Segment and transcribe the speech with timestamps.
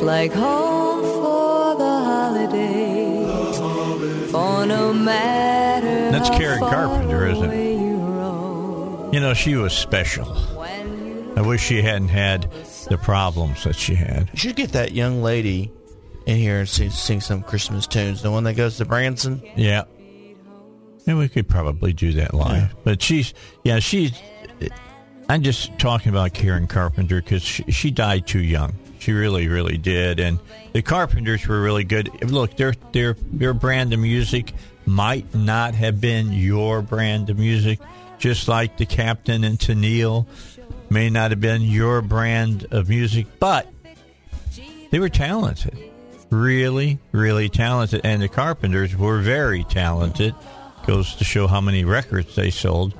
[0.00, 3.56] no place like home for the holidays.
[4.30, 7.72] For no matter That's Karen Carpenter, isn't it?
[7.74, 10.26] you You know, she was special.
[11.36, 12.50] I wish she hadn't had
[12.88, 14.30] the problems that she had.
[14.32, 15.70] You should get that young lady
[16.24, 18.22] in here and sing, sing some Christmas tunes.
[18.22, 19.42] The one that goes to Branson.
[19.54, 19.84] Yeah.
[21.06, 22.74] And we could probably do that live.
[22.84, 24.12] But she's, yeah, she's,
[25.28, 28.74] I'm just talking about Karen Carpenter because she, she died too young.
[28.98, 30.20] She really, really did.
[30.20, 30.38] And
[30.72, 32.30] the Carpenters were really good.
[32.30, 34.52] Look, their, their, their brand of music
[34.84, 37.78] might not have been your brand of music,
[38.18, 40.26] just like the Captain and Tennille
[40.90, 43.66] may not have been your brand of music, but
[44.90, 45.76] they were talented.
[46.30, 48.00] Really, really talented.
[48.04, 50.34] And the Carpenters were very talented.
[50.86, 52.94] Goes to show how many records they sold.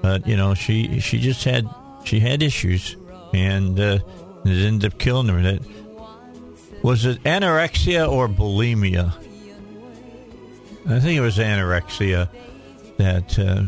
[0.00, 1.68] But, you know, she she just had
[2.04, 2.96] she had issues
[3.32, 3.98] and uh,
[4.44, 5.42] it ended up killing her.
[5.42, 5.62] That
[6.82, 9.12] was it anorexia or bulimia?
[10.88, 12.28] I think it was anorexia
[12.98, 13.62] that uh,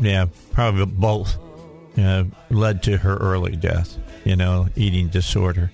[0.00, 1.36] yeah, probably both
[1.98, 5.72] uh, led to her early death, you know, eating disorder.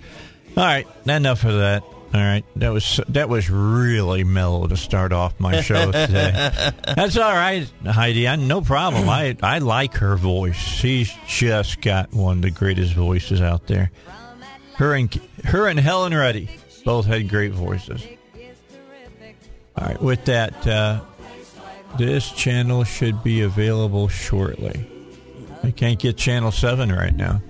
[0.57, 1.83] All right, enough of that.
[1.83, 6.51] All right, that was that was really mellow to start off my show today.
[6.97, 8.27] That's all right, Heidi.
[8.27, 9.09] I, no problem.
[9.09, 10.57] I I like her voice.
[10.57, 13.91] She's just got one of the greatest voices out there.
[14.77, 15.13] Her and
[15.45, 16.49] her and Helen Reddy
[16.85, 18.07] both had great voices.
[19.77, 21.01] All right, with that, uh,
[21.99, 24.87] this channel should be available shortly.
[25.63, 27.43] I can't get channel seven right now.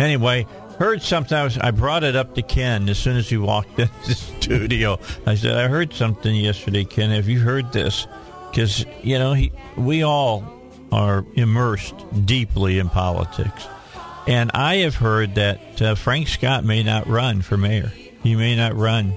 [0.00, 0.46] Anyway,
[0.78, 1.36] heard something.
[1.36, 4.14] I, was, I brought it up to Ken as soon as he walked into the
[4.40, 4.98] studio.
[5.26, 7.10] I said, "I heard something yesterday, Ken.
[7.10, 8.06] Have you heard this?"
[8.50, 10.44] Because you know, he, we all
[10.92, 13.66] are immersed deeply in politics,
[14.26, 17.92] and I have heard that uh, Frank Scott may not run for mayor.
[18.22, 19.14] He may not run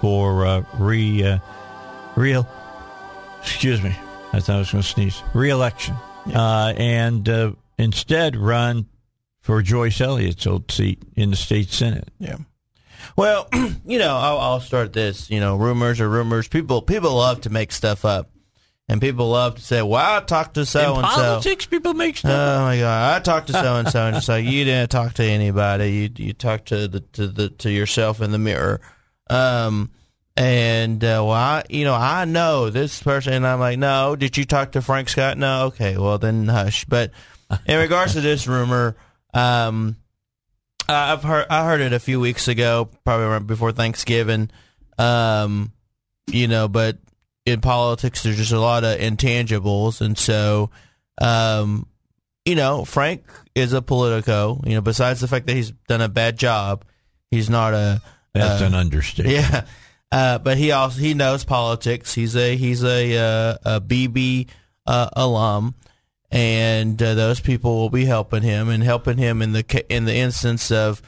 [0.00, 1.38] for uh, re uh,
[2.16, 2.48] real.
[3.42, 3.94] Excuse me.
[4.32, 5.22] I thought I was going to sneeze.
[5.34, 5.94] Re-election,
[6.34, 8.86] uh, and uh, instead run
[9.40, 12.08] for Joyce Elliott's old seat in the state senate.
[12.18, 12.38] Yeah.
[13.16, 13.48] Well,
[13.86, 15.30] you know, I'll, I'll start this.
[15.30, 16.48] You know, rumors are rumors.
[16.48, 18.30] People people love to make stuff up,
[18.88, 22.16] and people love to say, "Well, I talked to so and so." politics, people make
[22.18, 22.30] stuff.
[22.30, 23.16] Oh my god!
[23.16, 25.92] I talked to so and so, and so you didn't talk to anybody.
[25.92, 28.80] You you talked to the to the to yourself in the mirror.
[29.28, 29.90] Um,
[30.36, 34.14] and uh, well, I you know I know this person, and I'm like, no.
[34.14, 35.36] Did you talk to Frank Scott?
[35.36, 35.66] No.
[35.66, 36.84] Okay, well then hush.
[36.84, 37.10] But
[37.66, 38.96] in regards to this rumor,
[39.34, 39.96] um,
[40.88, 44.50] I've heard I heard it a few weeks ago, probably before Thanksgiving.
[44.98, 45.72] Um,
[46.28, 46.98] you know, but
[47.46, 50.70] in politics, there's just a lot of intangibles, and so,
[51.20, 51.86] um,
[52.44, 53.24] you know, Frank
[53.54, 54.60] is a politico.
[54.66, 56.84] You know, besides the fact that he's done a bad job,
[57.30, 58.02] he's not a
[58.34, 59.36] That's uh, an understatement.
[59.36, 59.64] yeah.
[60.12, 62.14] Uh, but he also he knows politics.
[62.14, 64.46] He's a he's a uh, a Beebe
[64.86, 65.74] uh, alum,
[66.30, 70.14] and uh, those people will be helping him and helping him in the in the
[70.14, 71.02] instance of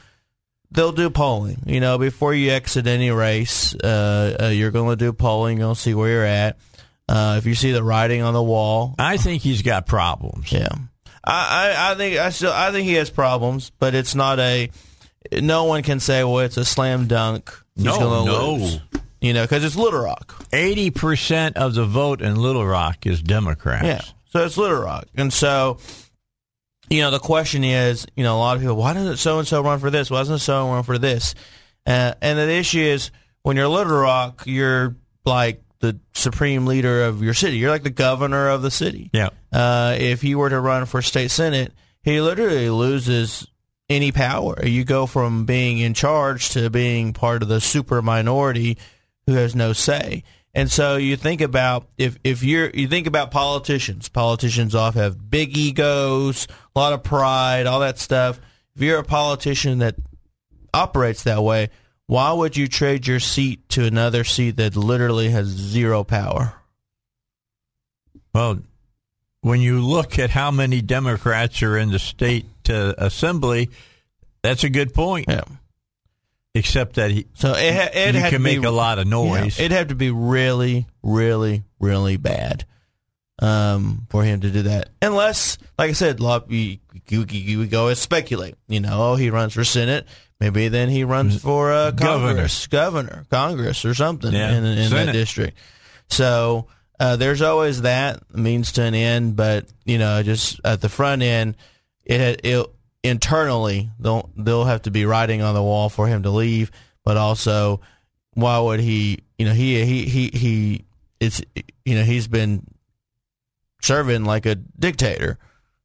[0.71, 1.63] they'll do polling.
[1.65, 5.57] You know, before you exit any race, uh, uh, you're going to do polling.
[5.57, 6.57] You'll see where you're at.
[7.07, 10.51] Uh, if you see the writing on the wall, I think he's got problems.
[10.51, 10.69] yeah.
[11.23, 14.69] I, I, I think I still I think he has problems, but it's not a.
[15.33, 17.51] No one can say, well, it's a slam dunk.
[17.75, 18.53] He's No, no.
[18.53, 18.79] lose.
[19.21, 20.45] You know, because it's Little Rock.
[20.53, 23.85] Eighty percent of the vote in Little Rock is Democrats.
[23.85, 24.01] Yeah.
[24.31, 25.07] So it's Little Rock.
[25.15, 25.79] And so,
[26.89, 29.47] you know, the question is, you know, a lot of people, why doesn't so and
[29.47, 30.09] so run for this?
[30.09, 31.35] Why doesn't so and so run for this?
[31.85, 34.95] Uh, and the issue is, when you're Little Rock, you're
[35.25, 37.57] like the supreme leader of your city.
[37.57, 39.09] You're like the governor of the city.
[39.13, 39.29] Yeah.
[39.51, 43.47] Uh, if he were to run for state senate, he literally loses
[43.89, 44.65] any power.
[44.65, 48.77] You go from being in charge to being part of the super minority
[49.25, 50.23] who has no say.
[50.53, 54.09] And so you think about if if you're you think about politicians.
[54.09, 56.47] Politicians often have big egos,
[56.79, 58.39] a lot of pride, all that stuff.
[58.75, 59.95] If you're a politician that
[60.73, 61.69] operates that way,
[62.07, 66.53] why would you trade your seat to another seat that literally has zero power?
[68.33, 68.59] Well,
[69.41, 73.69] when you look at how many Democrats are in the state uh, assembly,
[74.41, 75.25] that's a good point.
[75.27, 75.43] Yeah.
[76.55, 79.07] Except that he, So it, ha- it you can to be- make a lot of
[79.07, 79.59] noise.
[79.59, 82.65] Yeah, it'd have to be really, really, really bad
[83.39, 84.89] um, for him to do that.
[85.01, 88.55] Unless, like I said, lot we, we, go and speculate.
[88.67, 90.05] You know, oh, he runs for Senate.
[90.39, 92.27] Maybe then he runs for uh, Governor.
[92.27, 95.57] Congress, governor, Congress, or something Yeah, in, in that district.
[96.09, 96.67] So
[96.99, 101.21] uh, there's always that means to an end, but you know, just at the front
[101.23, 101.57] end,
[102.05, 102.65] it, it
[103.03, 106.71] internally they'll they'll have to be writing on the wall for him to leave,
[107.03, 107.81] but also
[108.33, 109.19] why would he?
[109.37, 110.85] You know, he he he he.
[111.19, 111.41] It's
[111.83, 112.65] you know he's been
[113.81, 115.37] serving like a dictator.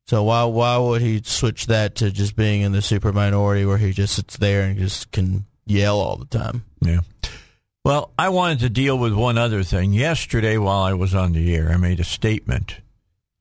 [0.06, 3.79] So why why would he switch that to just being in the super minority where
[3.79, 6.64] he just sits there and just can yell all the time?
[6.81, 7.00] Yeah.
[7.85, 9.93] Well, I wanted to deal with one other thing.
[9.93, 12.81] Yesterday, while I was on the air, I made a statement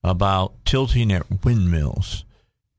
[0.03, 2.25] about tilting at windmills.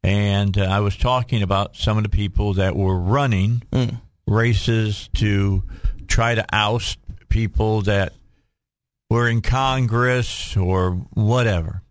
[0.02, 3.62] And uh, I was talking about some of the people that were running
[4.26, 5.62] races to
[6.06, 6.98] try to oust
[7.30, 8.12] people that
[9.10, 11.82] were in Congress or whatever.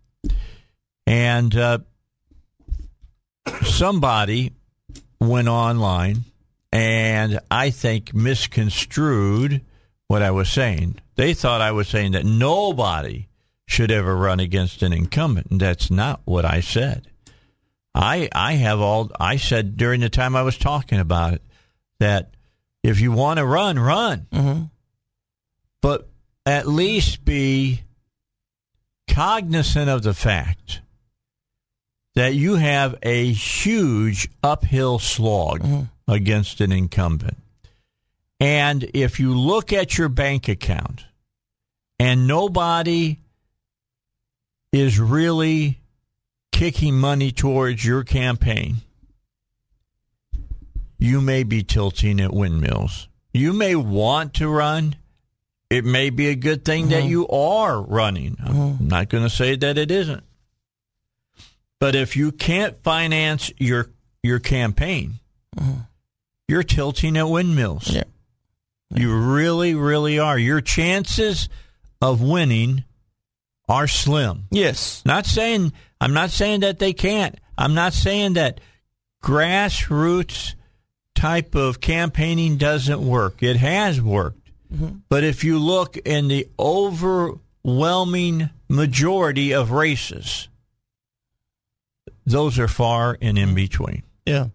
[1.06, 1.78] And uh,
[3.62, 4.52] somebody
[5.20, 6.24] went online
[6.72, 9.62] and I think misconstrued
[10.08, 11.00] what I was saying.
[11.16, 13.28] They thought I was saying that nobody
[13.66, 17.06] should ever run against an incumbent, and that's not what I said.
[17.94, 21.42] I I have all I said during the time I was talking about it
[22.00, 22.34] that
[22.82, 24.70] if you want to run, run, Mhm.
[25.80, 26.10] but
[26.46, 27.82] at least be
[29.08, 30.80] cognizant of the fact
[32.14, 36.12] that you have a huge uphill slog mm-hmm.
[36.12, 37.38] against an incumbent.
[38.40, 41.06] And if you look at your bank account
[41.98, 43.18] and nobody
[44.72, 45.80] is really
[46.52, 48.76] kicking money towards your campaign,
[50.98, 53.08] you may be tilting at windmills.
[53.32, 54.96] You may want to run.
[55.70, 57.10] It may be a good thing that mm-hmm.
[57.10, 58.36] you are running.
[58.44, 58.88] I'm mm-hmm.
[58.88, 60.22] not going to say that it isn't.
[61.80, 63.90] But if you can't finance your
[64.22, 65.14] your campaign,
[65.56, 65.80] mm-hmm.
[66.48, 67.90] you're tilting at windmills.
[67.90, 68.04] Yeah.
[68.94, 70.38] You really, really are.
[70.38, 71.48] Your chances
[72.00, 72.84] of winning
[73.68, 74.44] are slim.
[74.50, 75.02] Yes.
[75.04, 77.38] Not saying I'm not saying that they can't.
[77.56, 78.60] I'm not saying that
[79.22, 80.54] grassroots
[81.14, 83.42] type of campaigning doesn't work.
[83.42, 84.43] It has worked.
[85.08, 90.48] But if you look in the overwhelming majority of races,
[92.26, 94.02] those are far and in between.
[94.26, 94.48] Yeah.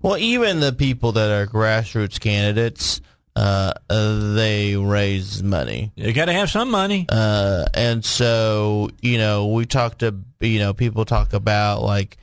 [0.00, 3.00] Well, even the people that are grassroots candidates,
[3.36, 5.92] uh, uh, they raise money.
[5.94, 7.06] You got to have some money.
[7.08, 12.16] Uh, and so, you know, we talked to, you know, people talk about like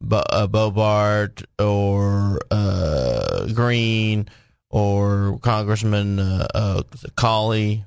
[0.00, 4.28] Bo- uh, Boebert or uh, Greene
[4.74, 6.82] or Congressman uh, uh,
[7.14, 7.84] Colley,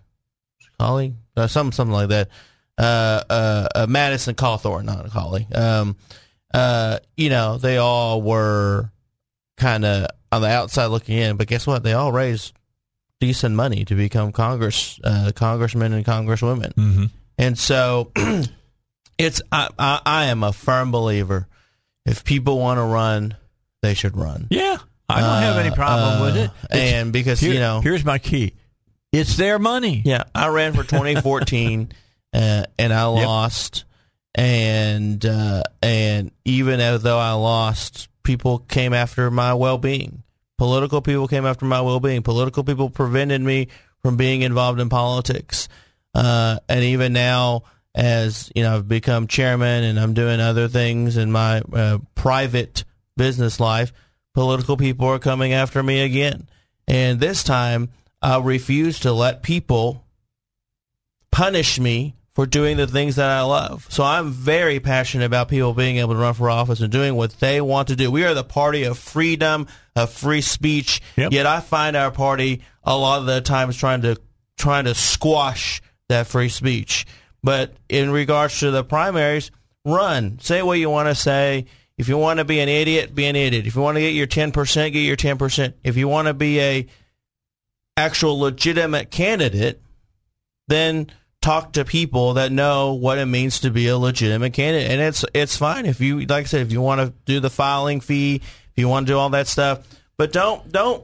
[0.80, 2.30] Colley, uh, something, something like that.
[2.78, 5.46] Uh, uh, uh, Madison Cawthorn, not Colley.
[5.54, 5.98] Um,
[6.54, 8.90] uh, you know, they all were
[9.58, 11.84] kind of on the outside looking in, but guess what?
[11.84, 12.54] They all raised
[13.20, 16.74] decent money to become Congress, uh, congressmen and congresswomen.
[16.76, 17.06] Mm-hmm.
[17.38, 18.14] And so
[19.18, 21.50] it's I, I, I am a firm believer.
[22.06, 23.36] If people want to run,
[23.82, 24.48] they should run.
[24.50, 24.78] Yeah,
[25.10, 26.52] I don't have any problem Uh, with it.
[26.72, 28.54] It's- And because here- you know, here's my key:
[29.12, 30.02] it's their money.
[30.06, 31.92] yeah, I ran for 2014
[32.34, 33.86] uh, and I lost.
[34.36, 40.22] And uh, and even as though I lost, people came after my well being.
[40.60, 42.22] Political people came after my well being.
[42.22, 43.68] Political people prevented me
[44.04, 45.68] from being involved in politics.
[46.14, 47.64] Uh, and even now,
[47.96, 52.84] as you know, I've become chairman and I'm doing other things in my uh, private
[53.16, 53.92] business life.
[54.38, 56.48] Political people are coming after me again,
[56.88, 57.90] and this time
[58.22, 60.06] I refuse to let people
[61.32, 63.88] punish me for doing the things that I love.
[63.90, 67.32] So I'm very passionate about people being able to run for office and doing what
[67.40, 68.12] they want to do.
[68.12, 69.66] We are the party of freedom,
[69.96, 71.02] of free speech.
[71.16, 71.32] Yep.
[71.32, 74.18] Yet I find our party a lot of the times trying to
[74.56, 77.08] trying to squash that free speech.
[77.42, 79.50] But in regards to the primaries,
[79.84, 80.38] run.
[80.42, 81.66] Say what you want to say.
[81.98, 83.66] If you want to be an idiot, be an idiot.
[83.66, 85.74] If you want to get your 10%, get your 10%.
[85.84, 86.88] If you want to be a
[87.96, 89.82] actual legitimate candidate,
[90.68, 91.12] then
[91.42, 94.92] talk to people that know what it means to be a legitimate candidate.
[94.92, 97.50] And it's it's fine if you like I said if you want to do the
[97.50, 99.88] filing fee, if you want to do all that stuff,
[100.18, 101.04] but don't don't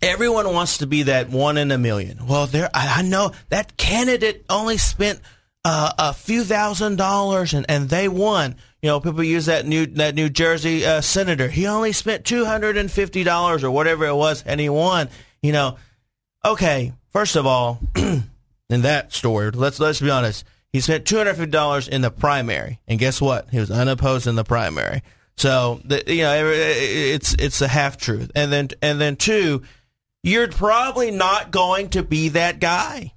[0.00, 2.26] everyone wants to be that one in a million.
[2.26, 5.20] Well, there I, I know that candidate only spent
[5.64, 8.56] uh, a few thousand dollars and, and they won.
[8.82, 11.48] You know, people use that new that New Jersey uh, senator.
[11.48, 15.08] He only spent two hundred and fifty dollars or whatever it was, and he won.
[15.42, 15.76] You know,
[16.44, 16.92] okay.
[17.10, 18.22] First of all, in
[18.68, 20.44] that story, let's let's be honest.
[20.72, 23.48] He spent two hundred fifty dollars in the primary, and guess what?
[23.50, 25.02] He was unopposed in the primary.
[25.38, 28.30] So the, you know, it's it's a half truth.
[28.34, 29.62] And then and then two,
[30.22, 33.14] you're probably not going to be that guy.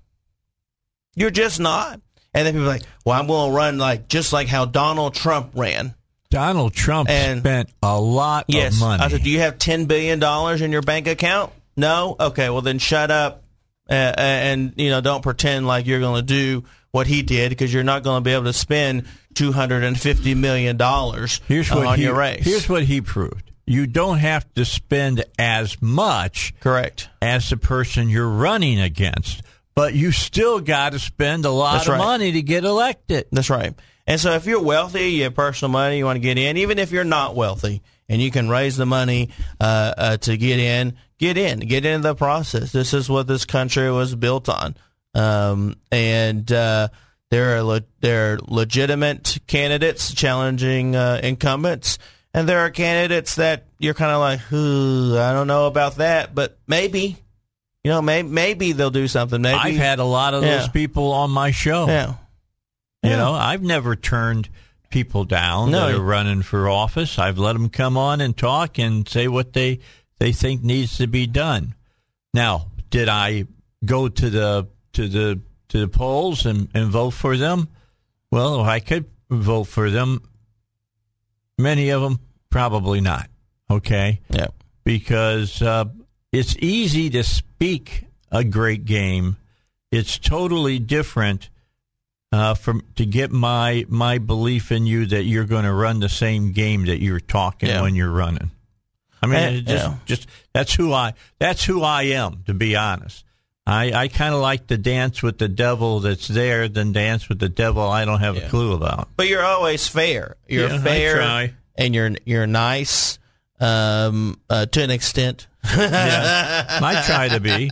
[1.16, 2.00] You're just not.
[2.34, 5.14] And then people are like, well, I'm going to run like just like how Donald
[5.14, 5.96] Trump ran.
[6.30, 8.74] Donald Trump And- spent a lot Yes.
[8.76, 9.04] of money.
[9.04, 10.24] I said, do you have $10 billion
[10.64, 11.52] in your bank account?
[11.76, 12.16] No?
[12.20, 13.44] Okay, well, then shut up
[13.90, 17.74] uh, and, you know, don't pretend like you're going to do what he did because
[17.74, 20.78] you're not going to be able to spend $250 million
[21.48, 22.44] here's what on he, your race.
[22.46, 23.50] Here's what he proved.
[23.66, 27.10] You don't have to spend as much Correct.
[27.22, 29.42] as the person you're running against,
[29.76, 32.00] but you still got to spend a lot That's of right.
[32.00, 33.28] money to get elected.
[33.32, 33.74] That's right.
[34.08, 36.80] And so if you're wealthy, you have personal money, you want to get in, even
[36.80, 40.98] if you're not wealthy, and you can raise the money uh, uh, to get in,
[41.18, 42.72] get in, get into the process.
[42.72, 44.76] This is what this country was built on.
[45.14, 46.90] Um, and uh,
[47.30, 52.00] there are le- there are legitimate candidates challenging uh, incumbents,
[52.34, 56.58] and there are candidates that you're kind of like, I don't know about that, but
[56.68, 57.18] maybe,
[57.84, 59.42] you know, maybe maybe they'll do something.
[59.42, 61.88] Maybe I've had a lot of those people on my show.
[61.88, 62.14] yeah.
[63.04, 63.16] You Yeah.
[63.18, 64.50] know, I've never turned
[64.92, 65.88] people down No.
[65.88, 67.18] that are running for office.
[67.18, 69.80] I've let them come on and talk and say what they
[70.20, 71.74] they think needs to be done.
[72.34, 73.46] Now, did I
[73.84, 77.70] go to the to the to the polls and, and vote for them?
[78.30, 80.22] Well, I could vote for them,
[81.58, 82.20] many of them
[82.50, 83.30] probably not.
[83.70, 84.48] Okay, Yeah.
[84.84, 85.86] because uh,
[86.32, 89.38] it's easy to speak a great game.
[89.92, 91.50] It's totally different
[92.32, 96.08] uh, from to get my my belief in you that you're going to run the
[96.10, 97.82] same game that you're talking Yeah.
[97.82, 98.52] when you're running.
[99.22, 99.96] I mean, Eh, it just yeah.
[100.06, 102.44] just that's who I that's who I am.
[102.46, 103.26] To be honest,
[103.68, 107.40] I I kind of like to dance with the devil that's there than dance with
[107.40, 109.10] the devil I don't have a clue about.
[109.18, 110.38] But you're always fair.
[110.48, 111.54] You're Yeah, I fair, try.
[111.76, 113.20] and you're you're nice
[113.60, 115.48] um, uh, to an extent.
[115.78, 117.70] Yeah, I try to be.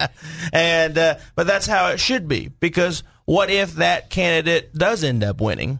[0.53, 2.50] and uh, but that's how it should be.
[2.60, 5.79] Because what if that candidate does end up winning?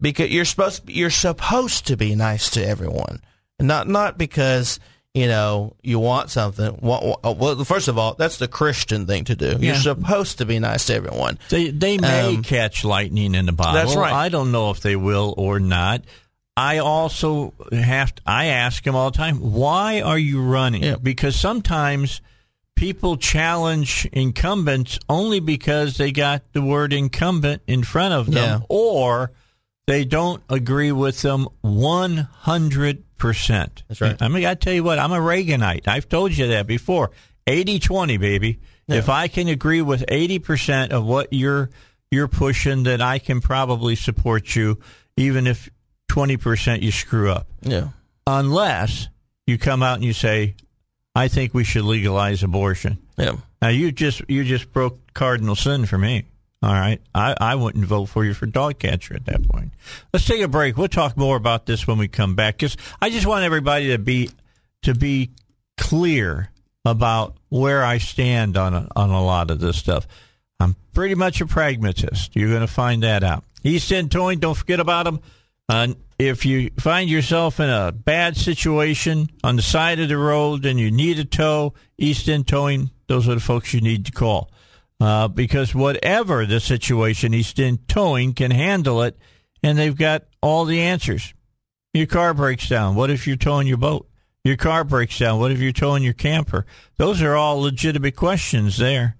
[0.00, 3.20] Because you're supposed you're supposed to be nice to everyone,
[3.58, 4.78] not not because
[5.14, 6.78] you know you want something.
[6.80, 9.56] Well, well, first of all, that's the Christian thing to do.
[9.58, 11.38] You're supposed to be nice to everyone.
[11.48, 13.74] They they may Um, catch lightning in the bottle.
[13.74, 14.12] That's right.
[14.12, 16.02] I don't know if they will or not.
[16.58, 20.82] I also have to, I ask them all the time, why are you running?
[20.82, 20.96] Yeah.
[21.00, 22.20] Because sometimes
[22.74, 28.66] people challenge incumbents only because they got the word incumbent in front of them Yeah.
[28.68, 29.32] or
[29.86, 32.98] they don't agree with them 100%.
[33.88, 34.20] That's right.
[34.20, 35.88] I mean, I tell you what, I'm a Reaganite.
[35.88, 37.10] I've told you that before.
[37.46, 38.60] 80-20, baby.
[38.88, 41.70] If I can agree with 80% of what you're
[42.10, 44.78] you're pushing, then I can probably support you,
[45.18, 45.68] even if
[46.08, 47.46] 20% you screw up.
[47.62, 47.88] Yeah.
[48.26, 49.08] Unless
[49.46, 50.54] you come out and you say,
[51.14, 52.98] I think we should legalize abortion.
[53.16, 53.36] Yeah.
[53.60, 56.26] Now you just you just broke cardinal sin for me.
[56.60, 59.72] All right, I, I wouldn't vote for you for dog catcher at that point.
[60.12, 60.76] Let's take a break.
[60.76, 62.56] We'll talk more about this when we come back.
[62.58, 64.30] Because I just want everybody to be
[64.82, 65.30] to be
[65.76, 66.50] clear
[66.84, 70.06] about where I stand on a, on a lot of this stuff.
[70.58, 72.34] I'm pretty much a pragmatist.
[72.34, 73.44] You're going to find that out.
[73.62, 75.20] East End Towing, don't forget about them.
[75.68, 80.64] Uh, if you find yourself in a bad situation on the side of the road
[80.66, 84.12] and you need a tow, East End Towing, those are the folks you need to
[84.12, 84.50] call.
[85.00, 89.16] Uh, because whatever the situation, East End Towing can handle it,
[89.62, 91.34] and they've got all the answers.
[91.94, 92.96] Your car breaks down.
[92.96, 94.08] What if you're towing your boat?
[94.44, 95.38] Your car breaks down.
[95.38, 96.66] What if you're towing your camper?
[96.96, 99.16] Those are all legitimate questions there.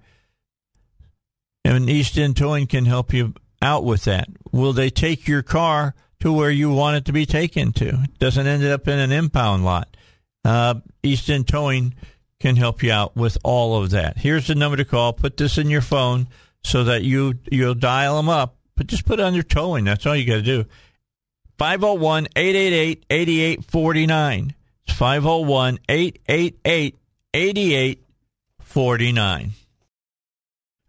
[1.63, 4.27] And East End Towing can help you out with that.
[4.51, 7.87] Will they take your car to where you want it to be taken to?
[7.87, 9.95] It doesn't end up in an impound lot.
[10.43, 11.93] Uh, East End Towing
[12.39, 14.17] can help you out with all of that.
[14.17, 15.13] Here's the number to call.
[15.13, 16.27] Put this in your phone
[16.63, 18.55] so that you you'll dial them up.
[18.75, 19.85] But just put it under towing.
[19.85, 20.65] That's all you got to do.
[21.57, 24.55] 501 888 8849.
[24.85, 26.97] It's 501 888
[27.33, 29.51] 8849.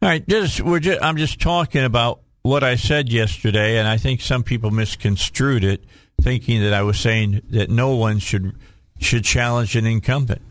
[0.02, 2.20] All right, just we're just, I'm just talking about
[2.50, 5.84] what I said yesterday, and I think some people misconstrued it,
[6.20, 8.56] thinking that I was saying that no one should
[8.98, 10.42] should challenge an incumbent.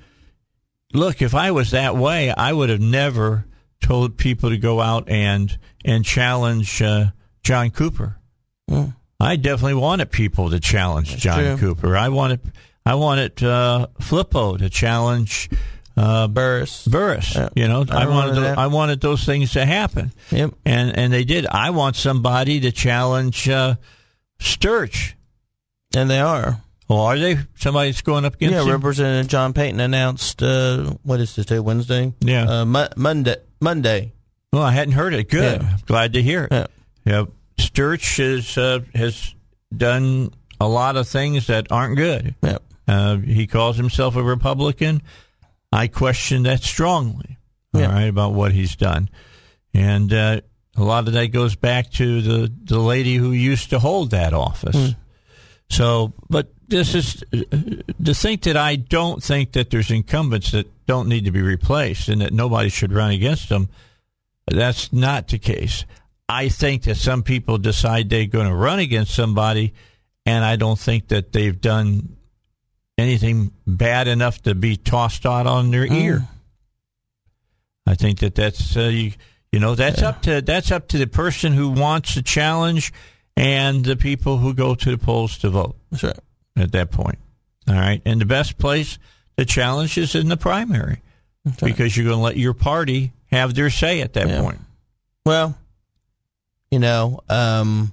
[0.94, 3.46] Look, if I was that way, I would have never
[3.82, 7.08] told people to go out and and challenge uh,
[7.44, 8.16] John Cooper.
[8.72, 8.96] Mm.
[9.20, 11.58] I definitely wanted people to challenge That's John true.
[11.58, 11.98] Cooper.
[11.98, 12.40] I wanted
[12.86, 15.50] I wanted uh, Flippo to challenge
[16.00, 16.88] uh, Burris.
[16.88, 17.36] Burris.
[17.36, 17.50] Yeah.
[17.56, 18.58] You know, I I, wanted wanted.
[18.58, 20.54] I wanted those things to happen, Yep.
[20.66, 21.46] and and they did.
[21.48, 23.76] I want somebody to challenge uh,
[24.40, 25.16] Sturch.
[25.96, 26.62] And they are.
[26.88, 27.38] Well, are they?
[27.56, 28.70] Somebody's going up against Yeah, him?
[28.70, 32.14] Representative John Payton announced, uh, what is today, Wednesday?
[32.22, 32.62] Yeah.
[32.62, 33.38] Uh, Mo- Monday.
[33.60, 34.14] Monday.
[34.54, 35.30] Well, I hadn't heard it.
[35.30, 35.62] Good.
[35.62, 35.78] Yeah.
[35.86, 36.52] Glad to hear it.
[36.52, 36.68] Yeah.
[37.06, 37.26] Yeah,
[37.58, 39.34] Sturch has uh, has
[39.76, 42.36] done a lot of things that aren't good.
[42.44, 42.64] Yep.
[42.88, 45.02] Uh, he calls himself a Republican.
[45.72, 47.38] I question that strongly.
[47.74, 49.10] all right, about what he's done,
[49.74, 50.42] and uh,
[50.76, 54.34] a lot of that goes back to the the lady who used to hold that
[54.34, 54.76] office.
[54.76, 55.00] Hmm.
[55.70, 61.08] So, but this is to think that I don't think that there's incumbents that don't
[61.08, 63.70] need to be replaced and that nobody should run against them.
[64.48, 65.86] That's not the case.
[66.28, 69.74] I think that some people decide they're going to run against somebody,
[70.26, 72.18] and I don't think that they've done
[73.00, 76.28] anything bad enough to be tossed out on their ear.
[77.88, 79.14] I think that that's uh, you,
[79.52, 82.94] you know that's up to that's up to the person who wants a challenge
[83.36, 86.20] and the people who go to the polls to vote That's right.
[86.58, 87.18] at that point.
[87.68, 89.00] All right, and the best place
[89.38, 91.02] to challenge is in the primary
[91.46, 91.70] That's right.
[91.72, 94.42] because you're going to let your party have their say at that Yeah.
[94.42, 94.60] point.
[95.26, 95.58] Well,
[96.72, 97.92] you know, um,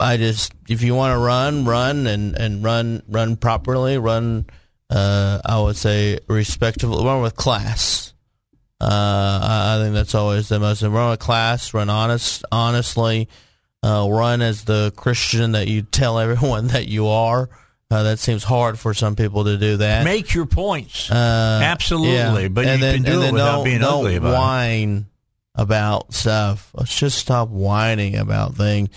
[0.00, 4.46] I just if you want to run, run and and run run properly, run.
[4.90, 8.12] Uh, I would say respectful, run with class.
[8.80, 8.86] Uh,
[9.42, 10.82] I I think that's always the most.
[10.82, 13.28] Run with class, run honest, honestly.
[13.82, 17.48] Uh, run as the Christian that you tell everyone that you are.
[17.90, 20.04] Uh, that seems hard for some people to do that.
[20.04, 21.10] Make your points.
[21.10, 24.36] Uh, Absolutely, but you can do and it without being ugly about it.
[24.36, 25.06] whine
[25.54, 26.70] about stuff.
[26.74, 28.88] Let's just stop whining about things.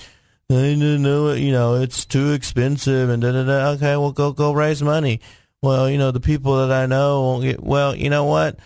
[0.50, 1.40] I didn't know it.
[1.40, 3.70] You know, it's too expensive, and da da da.
[3.72, 5.20] Okay, well, go go raise money.
[5.62, 7.62] Well, you know, the people that I know won't get.
[7.64, 8.58] Well, you know what?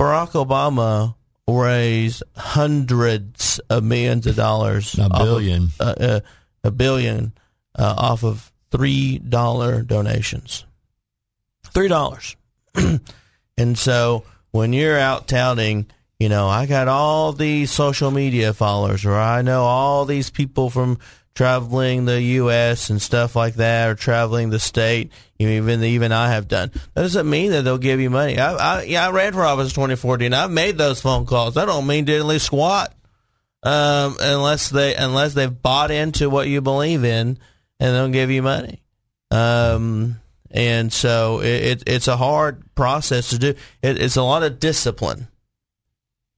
[0.00, 1.14] Barack Obama
[1.46, 5.68] raised hundreds of millions of dollars, A off of- billion.
[5.78, 6.20] uh, uh,
[6.64, 7.32] a billion
[7.78, 10.64] uh, off of three dollar donations.
[11.66, 12.34] Three dollars.
[13.56, 15.86] and so when you're out touting,
[16.18, 20.70] you know, I got all these social media followers, or I know all these people
[20.70, 20.98] from
[21.34, 22.90] traveling the U.S.
[22.90, 25.10] and stuff like that, or traveling the state.
[25.38, 26.70] Even even I have done.
[26.94, 28.38] That doesn't mean that they'll give you money.
[28.38, 30.32] I, I yeah, I ran for office 2014.
[30.32, 31.56] I've made those phone calls.
[31.56, 32.94] I don't mean diddly squat
[33.64, 37.38] um, unless they unless they've bought into what you believe in
[37.80, 38.82] and they'll give you money.
[39.30, 43.48] Um, and so it, it, it's a hard process to do.
[43.82, 45.26] It, it's a lot of discipline.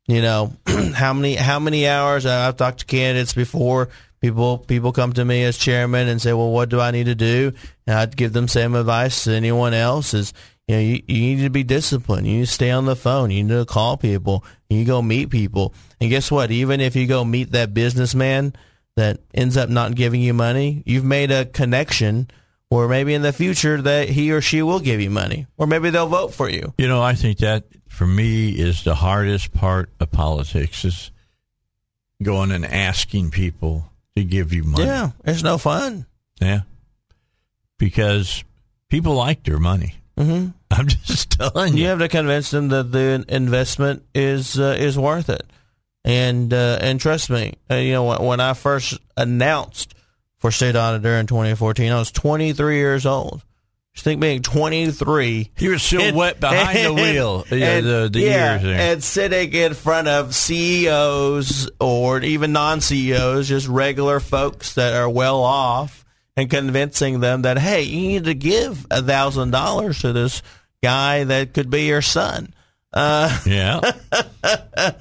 [0.07, 0.53] You know
[0.95, 3.89] how many how many hours uh, I've talked to candidates before.
[4.21, 7.15] People people come to me as chairman and say, "Well, what do I need to
[7.15, 7.53] do?"
[7.87, 10.33] And I'd give them same advice to anyone else: is
[10.69, 12.27] you know you, you need to be disciplined.
[12.27, 13.31] You need to stay on the phone.
[13.31, 14.45] You need to call people.
[14.71, 15.75] You go meet people.
[16.01, 16.51] And guess what?
[16.51, 18.55] Even if you go meet that businessman
[18.97, 22.31] that ends up not giving you money, you've made a connection.
[22.69, 25.91] Or maybe in the future that he or she will give you money, or maybe
[25.91, 26.75] they'll vote for you.
[26.79, 27.63] You know, I think that
[27.97, 31.11] for me is the hardest part of politics is
[32.23, 34.85] going and asking people to give you money.
[34.85, 36.05] Yeah, it's no fun.
[36.39, 36.61] Yeah.
[37.79, 38.45] Because
[38.91, 39.95] people like their money.
[40.19, 41.85] hmm I'm just telling you.
[41.85, 45.47] You have to convince them that the investment is uh, is worth it,
[46.05, 49.95] and uh, and trust me, uh, you know when, when I first announced
[50.37, 53.43] for state auditor in 2014, I was 23 years old.
[53.97, 55.51] Just think being 23.
[55.59, 57.47] You were still and- wet behind the and- wheel.
[57.51, 58.93] Yeah, and- the, the yeah, years there.
[58.93, 65.43] and sitting in front of CEOs or even non-CEOs, just regular folks that are well
[65.43, 66.05] off,
[66.37, 70.43] and convincing them that hey, you need to give a thousand dollars to this
[70.83, 72.53] guy that could be your son.
[72.93, 73.81] Uh, yeah.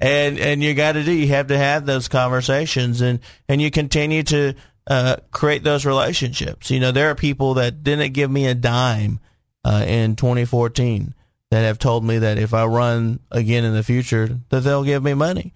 [0.00, 3.70] and and you got to do you have to have those conversations and and you
[3.70, 4.54] continue to
[4.86, 9.20] uh, create those relationships you know there are people that didn't give me a dime
[9.64, 11.14] uh, in 2014
[11.50, 15.02] that have told me that if I run again in the future that they'll give
[15.02, 15.52] me money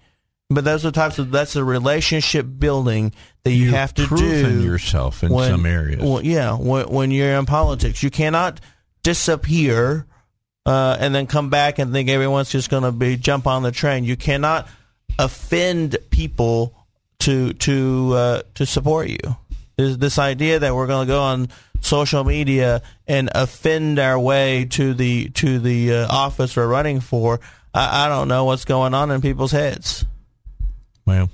[0.49, 4.61] but those are types of that's the relationship building that you You've have to do
[4.61, 6.01] yourself in when- some areas.
[6.03, 8.61] well, yeah, when, when you're in politics, you cannot
[9.01, 10.05] disappear
[10.67, 13.71] uh, and then come back and think everyone's just going to be jump on the
[13.71, 14.03] train.
[14.03, 14.67] You cannot
[15.17, 16.75] offend people
[17.25, 19.35] to to uh, to support you.
[19.77, 21.49] Is this idea that we're going to go on
[21.81, 27.39] social media and offend our way to the to the uh, office we're running for?
[27.73, 30.05] I, I don't know what's going on in people's heads.
[31.05, 31.29] Well,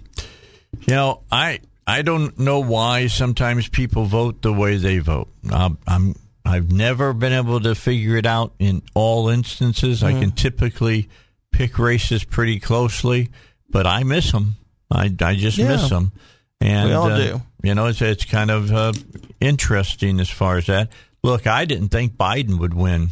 [0.87, 5.27] you know, I I don't know why sometimes people vote the way they vote.
[5.51, 10.03] I'm, I'm I've never been able to figure it out in all instances.
[10.03, 11.09] I can typically
[11.51, 13.29] pick races pretty closely,
[13.69, 14.55] but I miss them.
[14.91, 15.69] I I just Yeah.
[15.69, 16.11] miss them.
[16.59, 17.41] And We all uh, do.
[17.63, 18.93] You know, it's it's kind of uh,
[19.39, 20.89] interesting as far as that.
[21.23, 23.09] Look, I didn't think Biden would win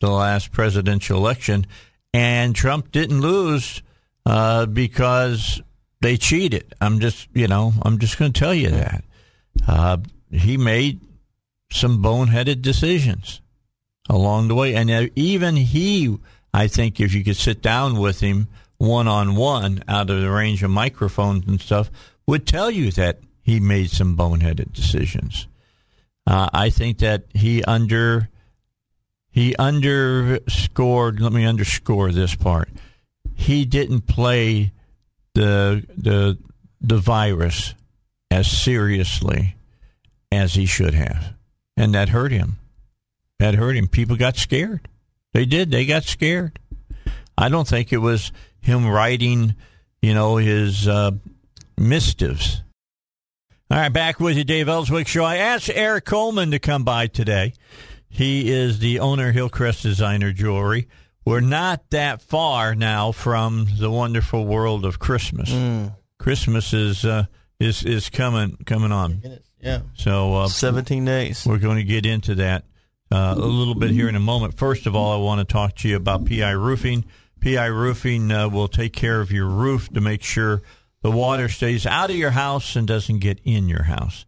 [0.00, 1.66] the last presidential election,
[2.12, 3.82] and Trump didn't lose
[4.26, 5.62] uh, because
[6.00, 6.74] they cheated.
[6.80, 9.04] I'm just, you know, I'm just going to tell you that
[9.68, 9.98] uh,
[10.32, 11.00] he made
[11.72, 13.40] some boneheaded decisions
[14.10, 16.16] along the way, and uh, even he,
[16.52, 18.48] I think, if you could sit down with him
[18.82, 21.88] one on one out of the range of microphones and stuff,
[22.26, 25.46] would tell you that he made some boneheaded decisions.
[26.26, 28.28] Uh, I think that he under
[29.30, 31.20] he underscored.
[31.20, 32.70] Let me underscore this part.
[33.34, 34.72] He didn't play
[35.34, 36.38] the the
[36.80, 37.74] the virus
[38.32, 39.54] as seriously
[40.32, 41.34] as he should have,
[41.76, 42.58] and that hurt him.
[43.38, 43.86] That hurt him.
[43.86, 44.88] People got scared.
[45.34, 45.70] They did.
[45.70, 46.58] They got scared.
[47.38, 48.32] I don't think it was
[48.62, 49.54] him writing,
[50.00, 51.10] you know, his uh,
[51.76, 52.62] mistives.
[53.70, 55.24] All right, back with you, Dave Elswick Show.
[55.24, 57.54] I asked Eric Coleman to come by today.
[58.08, 60.88] He is the owner of Hillcrest Designer Jewelry.
[61.24, 65.50] We're not that far now from the wonderful world of Christmas.
[66.18, 67.26] Christmas is uh,
[67.58, 69.22] is is coming coming on.
[69.60, 71.46] Yeah, So uh, seventeen days.
[71.46, 72.64] we're going to get into that
[73.10, 74.58] uh, a little bit here in a moment.
[74.58, 77.04] First of all, I want to talk to you about PI Roofing.
[77.42, 80.62] PI Roofing uh, will take care of your roof to make sure
[81.02, 84.24] the water stays out of your house and doesn't get in your house.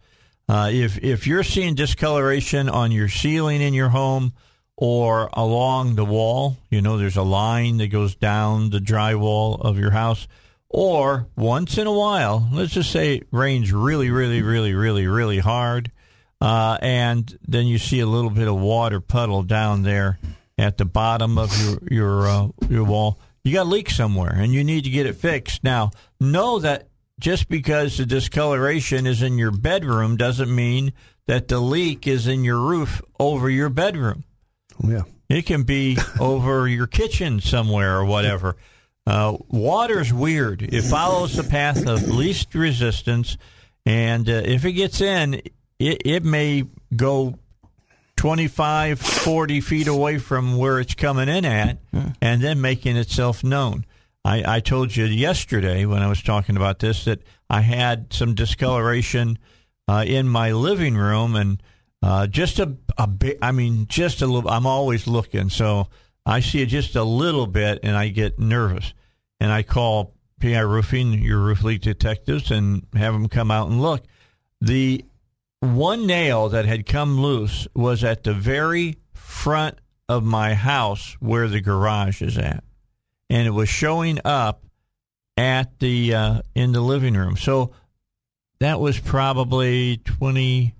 [0.48, 4.32] Uh, if if you're seeing discoloration on your ceiling in your home
[4.76, 9.78] or along the wall, you know there's a line that goes down the drywall of
[9.78, 10.26] your house,
[10.68, 15.38] or once in a while, let's just say it rains really, really, really, really, really
[15.38, 15.92] hard,
[16.40, 20.18] uh, and then you see a little bit of water puddle down there
[20.58, 23.18] at the bottom of your your uh, your wall.
[23.42, 25.62] You got a leak somewhere, and you need to get it fixed.
[25.62, 26.88] Now, know that
[27.20, 30.92] just because the discoloration is in your bedroom doesn't mean
[31.26, 34.24] that the leak is in your roof over your bedroom.
[34.82, 35.02] Yeah.
[35.28, 38.56] It can be over your kitchen somewhere or whatever.
[39.06, 40.62] Uh, water's weird.
[40.62, 43.36] It follows the path of least resistance,
[43.84, 45.34] and uh, if it gets in,
[45.78, 46.64] it, it may
[46.96, 47.38] go
[48.16, 51.78] 25, 40 feet away from where it's coming in at,
[52.20, 53.84] and then making itself known.
[54.24, 58.34] I, I told you yesterday when I was talking about this that I had some
[58.34, 59.38] discoloration
[59.86, 61.62] uh, in my living room, and
[62.02, 63.38] uh, just a, a bit.
[63.42, 64.48] I mean, just a little.
[64.48, 65.88] I'm always looking, so
[66.24, 68.94] I see it just a little bit, and I get nervous,
[69.40, 73.82] and I call PI Roofing, your roof leak detectives, and have them come out and
[73.82, 74.04] look.
[74.62, 75.04] The
[75.64, 81.48] one nail that had come loose was at the very front of my house where
[81.48, 82.62] the garage is at,
[83.30, 84.64] and it was showing up
[85.36, 87.36] at the uh, in the living room.
[87.36, 87.72] So
[88.60, 90.74] that was probably twenty.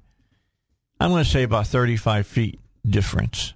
[1.01, 3.55] I'm going to say about thirty-five feet difference.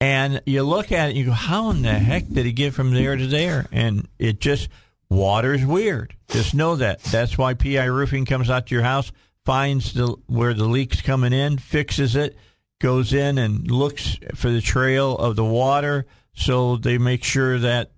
[0.00, 2.94] And you look at it, you go, "How in the heck did he get from
[2.94, 4.68] there to there?" And it just
[5.10, 6.14] water's weird.
[6.28, 7.02] Just know that.
[7.02, 9.10] That's why PI Roofing comes out to your house,
[9.48, 12.36] finds the where the leak's coming in, fixes it,
[12.82, 17.90] goes in and looks for the trail of the water, so they make sure that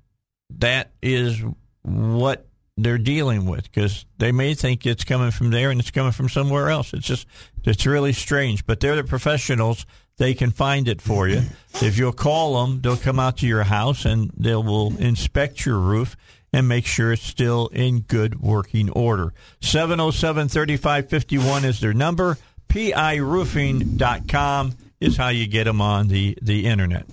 [0.49, 1.43] that is
[1.83, 6.13] what they're dealing with because they may think it's coming from there and it's coming
[6.13, 6.95] from somewhere else.
[6.95, 7.27] It's just
[7.65, 9.87] it's really strange, but they're the professionals.
[10.19, 11.43] They can find it for you.
[11.83, 15.81] If you'll call them, they'll come out to your house and they will inspect your
[15.81, 16.17] roof
[16.53, 19.33] and make sure it's still in good working order.
[19.61, 22.39] 707 3551 is their number.
[22.69, 27.07] PIRoofing.com is how you get them on the, the internet.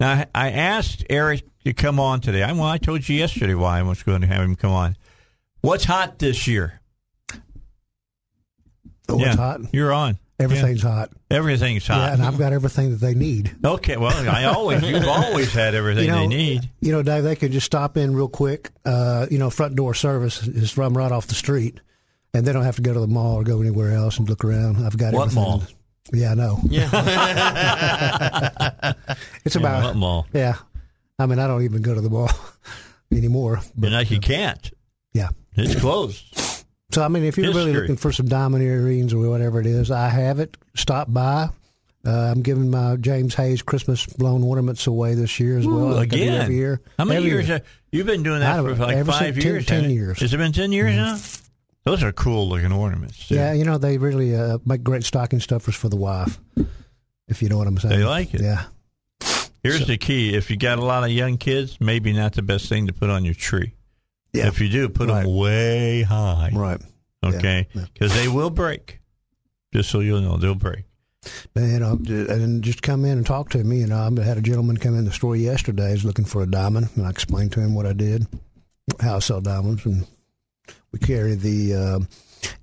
[0.00, 2.42] Now, I asked Eric to come on today.
[2.42, 4.96] I, well, I told you yesterday why I was going to have him come on.
[5.60, 6.80] What's hot this year?
[9.08, 9.60] Oh, it's hot.
[9.72, 10.18] You're on.
[10.38, 11.10] Everything's hot.
[11.30, 12.08] Everything's hot.
[12.08, 13.54] Yeah, and I've got everything that they need.
[13.64, 16.68] okay, well, I always you've always had everything You know, they need.
[16.80, 18.70] You know, Dave, they could just stop in real quick.
[18.84, 21.78] Uh, you know, front door service is from right off the street,
[22.34, 24.44] and they don't have to go to the mall or go anywhere else and look
[24.44, 24.84] around.
[24.84, 25.42] I've got What everything.
[25.42, 25.62] mall?
[26.12, 26.58] Yeah, I know.
[26.68, 26.90] Yeah.
[29.44, 30.26] It's Yeah, about what mall?
[30.32, 30.56] yeah.
[31.18, 32.30] I mean, I don't even go to the mall
[33.12, 33.60] anymore.
[33.76, 34.70] But like you can't.
[35.12, 35.28] Yeah.
[35.56, 36.24] It's closed.
[36.94, 39.90] So I mean, if you're really looking for some diamond earrings or whatever it is,
[39.90, 40.56] I have it.
[40.74, 41.48] Stop by.
[42.06, 45.90] Uh, I'm giving my James Hayes Christmas blown ornaments away this year as well.
[45.90, 46.40] Ooh, like I do again.
[46.42, 46.80] every year.
[46.98, 47.48] How many Every years?
[47.48, 47.58] year.
[47.58, 49.66] Have, you've been doing that for like five years.
[49.66, 50.20] 10 years.
[50.20, 51.18] Has it been ten years now?
[51.84, 53.28] Those are cool looking ornaments.
[53.28, 53.34] too.
[53.34, 56.38] Yeah, you know they really uh, make great stocking stuffers for the wife.
[57.26, 57.98] If you know what I'm saying.
[57.98, 58.42] They like it.
[58.42, 58.64] Yeah.
[59.62, 62.68] Here's the key: if you got a lot of young kids, maybe not the best
[62.68, 63.74] thing to put on your tree.
[64.34, 64.48] Yeah.
[64.48, 65.22] If you do, put Right.
[65.24, 66.50] them way high.
[66.52, 66.80] Right.
[67.24, 67.84] Okay, Yeah.
[67.92, 69.00] because they will break.
[69.72, 70.84] Just so you'll know, they'll break.
[71.56, 73.78] Man, you know, j- and just come in and talk to me.
[73.80, 75.92] You know, I had a gentleman come in the store yesterday.
[75.92, 78.26] He's looking for a diamond, and I explained to him what I did,
[79.00, 80.06] how I sell diamonds, and
[80.92, 81.98] we carry the uh,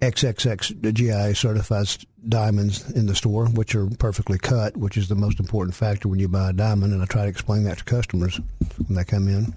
[0.02, 1.88] XXX GIA certified
[2.30, 6.20] diamonds in the store, which are perfectly cut, which is the most important factor when
[6.20, 6.94] you buy a diamond.
[6.94, 8.40] And I try to explain that to customers
[8.86, 9.54] when they come in.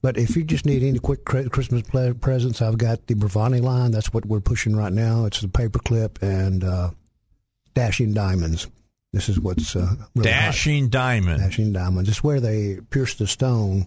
[0.00, 1.82] But if you just need any quick Christmas
[2.20, 3.90] presents, I've got the Bravani line.
[3.90, 5.24] That's what we're pushing right now.
[5.24, 6.90] It's the paperclip and uh,
[7.74, 8.68] dashing diamonds.
[9.12, 10.40] This is what's uh, really hot.
[10.46, 11.40] Dashing diamond.
[11.40, 12.08] Dashing diamonds.
[12.08, 13.86] It's where they pierce the stone,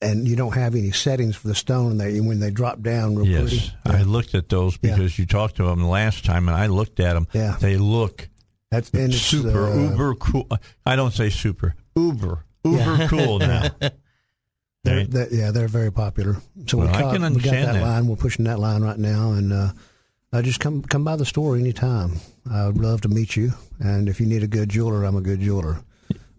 [0.00, 1.92] and you don't have any settings for the stone.
[1.92, 3.98] And they when they drop down real Yes, pretty.
[3.98, 4.96] I looked at those Yeah.
[4.96, 7.28] because you talked to them last time, and I looked at them.
[7.32, 7.56] Yeah.
[7.60, 8.28] They look
[8.70, 10.48] That's super uh, uber cool.
[10.84, 13.70] I don't say super uber uber cool now.
[14.88, 15.10] They're, Right.
[15.10, 16.36] they- yeah, they're very popular.
[16.66, 17.82] So Well, we, I got, can we got that, that.
[17.82, 18.06] line.
[18.06, 19.72] We're pushing that line right now, and uh,
[20.32, 22.20] uh, just come come by the store anytime.
[22.50, 23.52] I would love to meet you.
[23.80, 25.80] And if you need a good jeweler, I'm a good jeweler.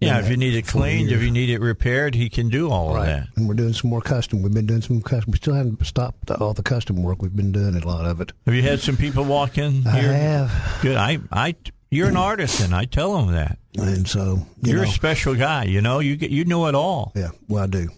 [0.02, 2.96] Yeah, if you need it cleaned, if you need it repaired, he can do all
[2.96, 3.28] of that.
[3.36, 4.42] And we're doing some more custom.
[4.42, 5.32] We've been doing some custom.
[5.32, 7.22] We still haven't stopped all the custom work.
[7.22, 8.32] We've been doing a lot of it.
[8.46, 10.14] Have you had some people walk in I here?
[10.14, 10.96] have, Good.
[10.96, 11.56] I, I,
[11.92, 15.36] you're an artist, and I tell them that and so you you're know, a special
[15.36, 15.66] guy.
[15.66, 17.12] You know, you get, you know it all.
[17.14, 17.32] yeah.
[17.50, 17.90] Well, I do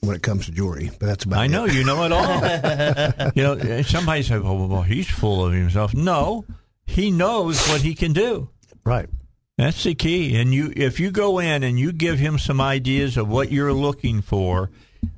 [0.00, 1.40] when it comes to jewelry, but that's about.
[1.40, 3.32] I know you know it all.
[3.34, 6.44] you know, somebody said, "Well, well, he's full of himself." No,
[6.86, 8.48] he knows what he can do.
[8.84, 9.08] Right.
[9.56, 10.36] That's the key.
[10.40, 13.72] And you, if you go in and you give him some ideas of what you're
[13.72, 14.70] looking for,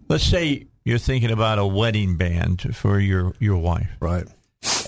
[0.09, 4.25] let's say you're thinking about a wedding band for your your wife, Right.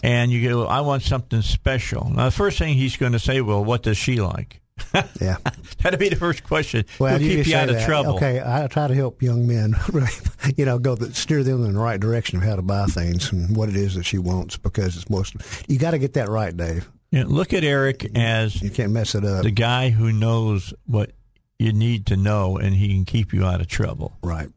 [0.03, 3.43] and you go, "I want something special." Now, the first thing he's going to say,
[3.43, 4.62] "Well, what does she like?"
[5.21, 5.37] Yeah.
[5.83, 6.85] That'd be the first question.
[6.99, 7.87] Well, He'll you keep you out of that.
[7.87, 8.17] trouble.
[8.17, 9.75] Okay, I try to help young men,
[10.57, 13.33] you know, go the, steer them in the right direction of how to buy things
[13.33, 15.35] and what it is that she wants because it's most.
[15.69, 16.91] You got to get that right, Dave.
[17.11, 19.43] Yeah, look at Eric as You can't mess it up.
[19.45, 21.13] the guy who knows what
[21.59, 24.13] you need to know, and he can keep you out of trouble.
[24.23, 24.49] right.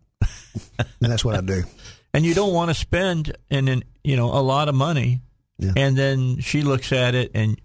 [0.78, 1.64] and that's what I do.
[2.14, 5.20] And you don't want to spend and then you know a lot of money,
[5.60, 5.74] Yeah.
[5.76, 7.60] and then she looks at it, and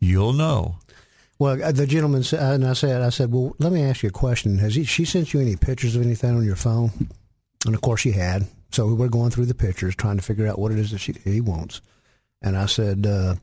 [0.00, 0.74] you'll know.
[1.42, 4.10] Well, uh, the gentleman said, and I said, I said, well, let me ask you
[4.10, 4.58] a question.
[4.58, 6.92] Has he, she sent you any pictures of anything on your phone?
[7.66, 8.46] And of course, she had.
[8.70, 10.98] So we were going through the pictures, trying to figure out what it is that
[10.98, 11.80] she, he wants.
[12.42, 13.34] And I said, uh,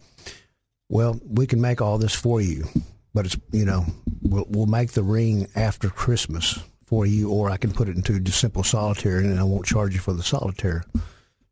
[0.88, 2.70] well, we can make all this for you,
[3.14, 3.86] but it's you know,
[4.22, 8.18] we'll, we'll make the ring after Christmas for you, or I can put it into
[8.22, 10.86] just simple solitaire, and I won't charge you for the solitaire.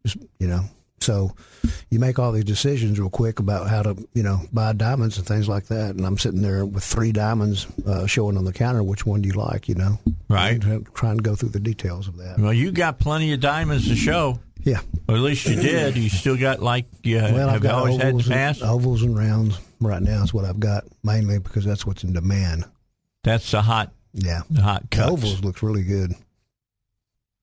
[0.06, 0.62] Just you know.
[1.00, 1.36] So
[1.92, 5.28] you make all these decisions real quick about how to, you know, buy diamonds and
[5.28, 5.92] things like that.
[5.96, 8.82] And I'm sitting there with three diamonds uh, showing on the counter.
[8.84, 9.70] Which one do you like?
[9.70, 10.62] You know, Right.
[10.64, 12.40] And trying to go through the details of that.
[12.40, 14.82] Well, you got plenty of diamonds to show, Yeah.
[15.08, 15.96] or at least you did.
[15.98, 18.62] You still got like you Well, have I've got always had the past.
[18.62, 22.12] and, ovals and rounds right now is what I've got mainly because that's what's in
[22.14, 22.66] demand.
[23.24, 24.42] That's the hot, Yeah.
[24.50, 26.14] the hot The ovals looks really good.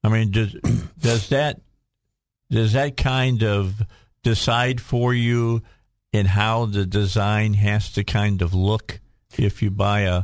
[0.02, 0.54] I mean, does
[1.00, 1.60] does that
[2.54, 3.82] does that kind of
[4.22, 5.60] decide for you
[6.12, 9.00] in how the design has to kind of look
[9.36, 10.22] if you buy a,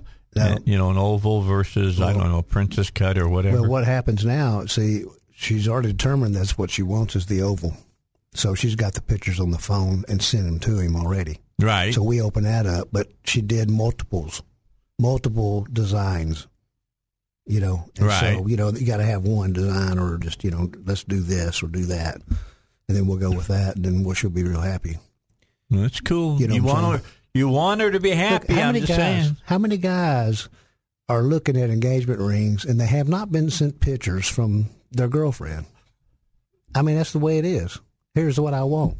[0.64, 3.62] you know an oval versus I don't know a princess cut or whatever?
[3.62, 4.64] Well, what happens now?
[4.66, 7.76] See, she's already determined that's what she wants is the oval.
[8.32, 11.40] So she's got the pictures on the phone and sent them to him already.
[11.58, 11.92] right.
[11.92, 14.44] So we open that up, but she did multiples,
[15.00, 16.46] multiple designs.
[17.46, 18.36] You know, and Right.
[18.36, 21.20] so you know you got to have one design, or just you know, let's do
[21.20, 22.16] this or do that,
[22.88, 24.98] and then we'll go with that, and then we'll, she'll be real happy.
[25.70, 26.34] That's cool.
[26.40, 27.10] You You, know what I'm want her.
[27.34, 28.52] You want her to be Look, happy.
[28.54, 29.24] how I'm many just guys?
[29.24, 29.36] saying.
[29.44, 30.48] How many guys
[31.08, 35.66] are looking at engagement rings and they have not been sent pictures from their girlfriend?
[36.74, 37.78] I mean, that's the way it is.
[38.14, 38.96] Here's what I want.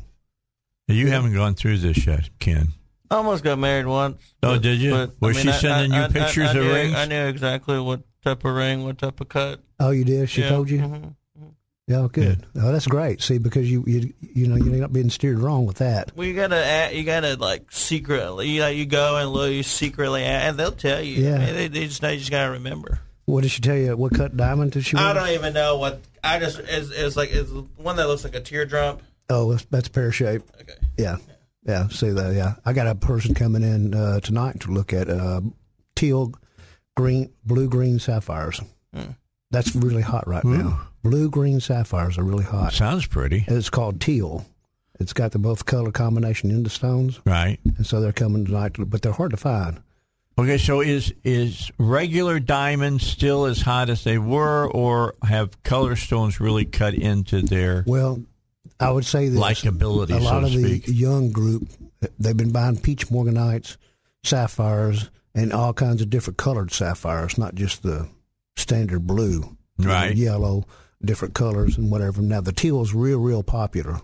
[0.89, 2.69] You haven't gone through this yet, Ken.
[3.11, 4.21] I almost got married once.
[4.43, 5.13] Oh, did you?
[5.21, 6.95] Was she sending you pictures I of knew, rings?
[6.97, 9.61] I knew exactly what type of ring, what type of cut.
[9.79, 10.29] Oh, you did?
[10.31, 10.49] She Yeah.
[10.51, 10.79] told you?
[10.79, 11.15] Mhm.
[11.87, 12.47] Yeah, good.
[12.55, 13.21] Oh, that's great.
[13.21, 16.13] See, because you you you know you're not being steered wrong with that.
[16.15, 19.65] Well, you gotta add, you gotta like secretly, you know, you go and look, you
[19.65, 21.25] secretly, add, and they'll tell you.
[21.25, 21.35] Yeah.
[21.35, 23.01] I mean, they, they just they just gotta remember.
[23.25, 23.97] What did she tell you?
[23.97, 24.97] What cut diamond did she?
[24.97, 25.15] I wear?
[25.15, 26.01] don't even know what.
[26.23, 29.03] I just it's, it's like it's one that looks like a teardrop.
[29.29, 30.43] Oh, that's, that's pear shape.
[30.61, 30.75] Okay.
[30.97, 31.17] Yeah,
[31.65, 31.89] yeah.
[31.89, 32.35] See that?
[32.35, 35.41] Yeah, I got a person coming in uh, tonight to look at uh,
[35.97, 36.35] teal,
[36.97, 38.61] green, blue, green sapphires.
[38.95, 39.13] Hmm.
[39.51, 40.81] That's really hot right now.
[41.03, 42.73] Blue, green sapphires are really hot.
[42.73, 43.45] Sounds pretty.
[43.49, 44.47] And It's called teal.
[45.01, 47.59] It's got the both color combination in the stones, Right.
[47.77, 48.75] and so they're coming tonight.
[48.75, 49.81] To, but they're hard to find.
[50.39, 55.97] Okay, so is is regular diamonds still as hot as they were, or have color
[55.97, 58.23] stones really cut into their Well,
[58.79, 61.69] I would say this: likability, a so lot to of the young group,
[62.19, 63.77] they've been buying peach morganites,
[64.23, 68.09] sapphires, and all kinds of different colored sapphires, not just the
[68.57, 70.15] standard blue, Right.
[70.17, 70.67] yellow,
[71.05, 72.21] different colors and whatever.
[72.23, 74.01] Now the teal is real, real popular.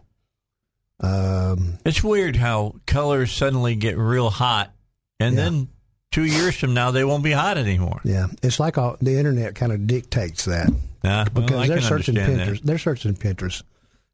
[1.01, 4.73] Um, It's weird how colors suddenly get real hot,
[5.21, 5.43] and Yeah.
[5.45, 5.69] then
[6.11, 8.01] two years from now they won't be hot anymore.
[8.05, 10.71] yeah, it's like all, the internet kind of dictates that.
[11.05, 12.63] Yeah, well, because they're searching Pinterest.
[12.63, 13.63] They're searching Pinterest,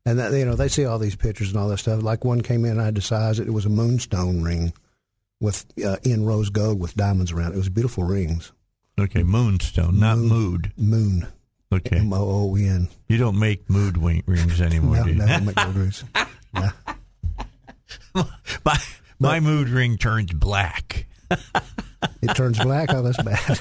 [0.04, 2.02] and that, you know they see all these pictures and all that stuff.
[2.02, 3.46] Like one came in, I had to size it.
[3.46, 4.72] It was a moonstone ring
[5.42, 7.56] with uh, in rose gold with diamonds around it.
[7.56, 8.52] It was beautiful rings.
[8.98, 10.28] Okay, moonstone, not Moon.
[10.28, 10.72] mood.
[10.78, 11.26] Moon,
[11.72, 12.88] Okay, M O O N.
[13.08, 15.16] you don't make mood rings anymore, No, do you?
[15.16, 16.04] no, don't make no rings.
[16.54, 16.70] Yeah.
[18.64, 18.78] my
[19.18, 21.06] my mood ring turns black.
[22.20, 22.92] It turns black.
[22.92, 23.60] Oh, that's bad.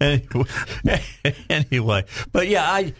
[0.00, 1.02] Anyway,
[1.50, 2.94] anyway, but yeah, I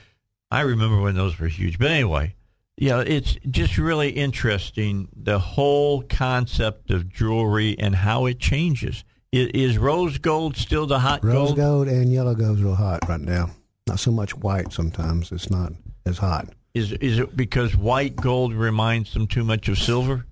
[0.50, 1.78] I remember when those were huge.
[1.78, 2.34] But anyway,
[2.80, 9.04] yeah, it's just really interesting the whole concept of jewelry and how it changes.
[9.32, 11.34] Is, is rose gold still the hot gold?
[11.34, 11.56] Rose gold?
[11.56, 13.50] gold and yellow gold's real hot right now.
[13.88, 14.72] Not so much white.
[14.72, 15.72] Sometimes it's not
[16.06, 16.48] as hot.
[16.72, 20.26] Is is it because white gold reminds them too much of silver?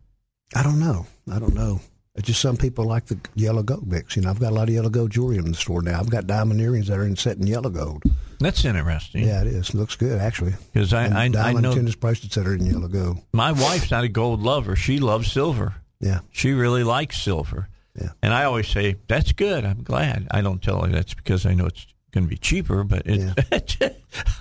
[0.55, 1.07] I don't know.
[1.31, 1.81] I don't know.
[2.15, 4.17] It's just some people like the yellow gold mix.
[4.17, 5.99] You know, I've got a lot of yellow gold jewelry in the store now.
[5.99, 8.05] I've got diamond earrings that are in set in yellow gold.
[8.39, 9.27] That's interesting.
[9.27, 9.75] Yeah, it is.
[9.75, 10.55] looks good actually.
[10.73, 13.19] because I And I, I diamond know tennis bracelets that are in yellow gold.
[13.33, 14.77] my wife's not a gold lover.
[14.77, 15.75] She loves silver.
[16.01, 17.69] Yeah, She really likes silver.
[17.99, 18.11] Yeah.
[18.23, 19.65] And I always say, that's good.
[19.65, 20.27] I'm glad.
[20.31, 23.81] I don't tell her that's because I know it's going to be cheaper, but it,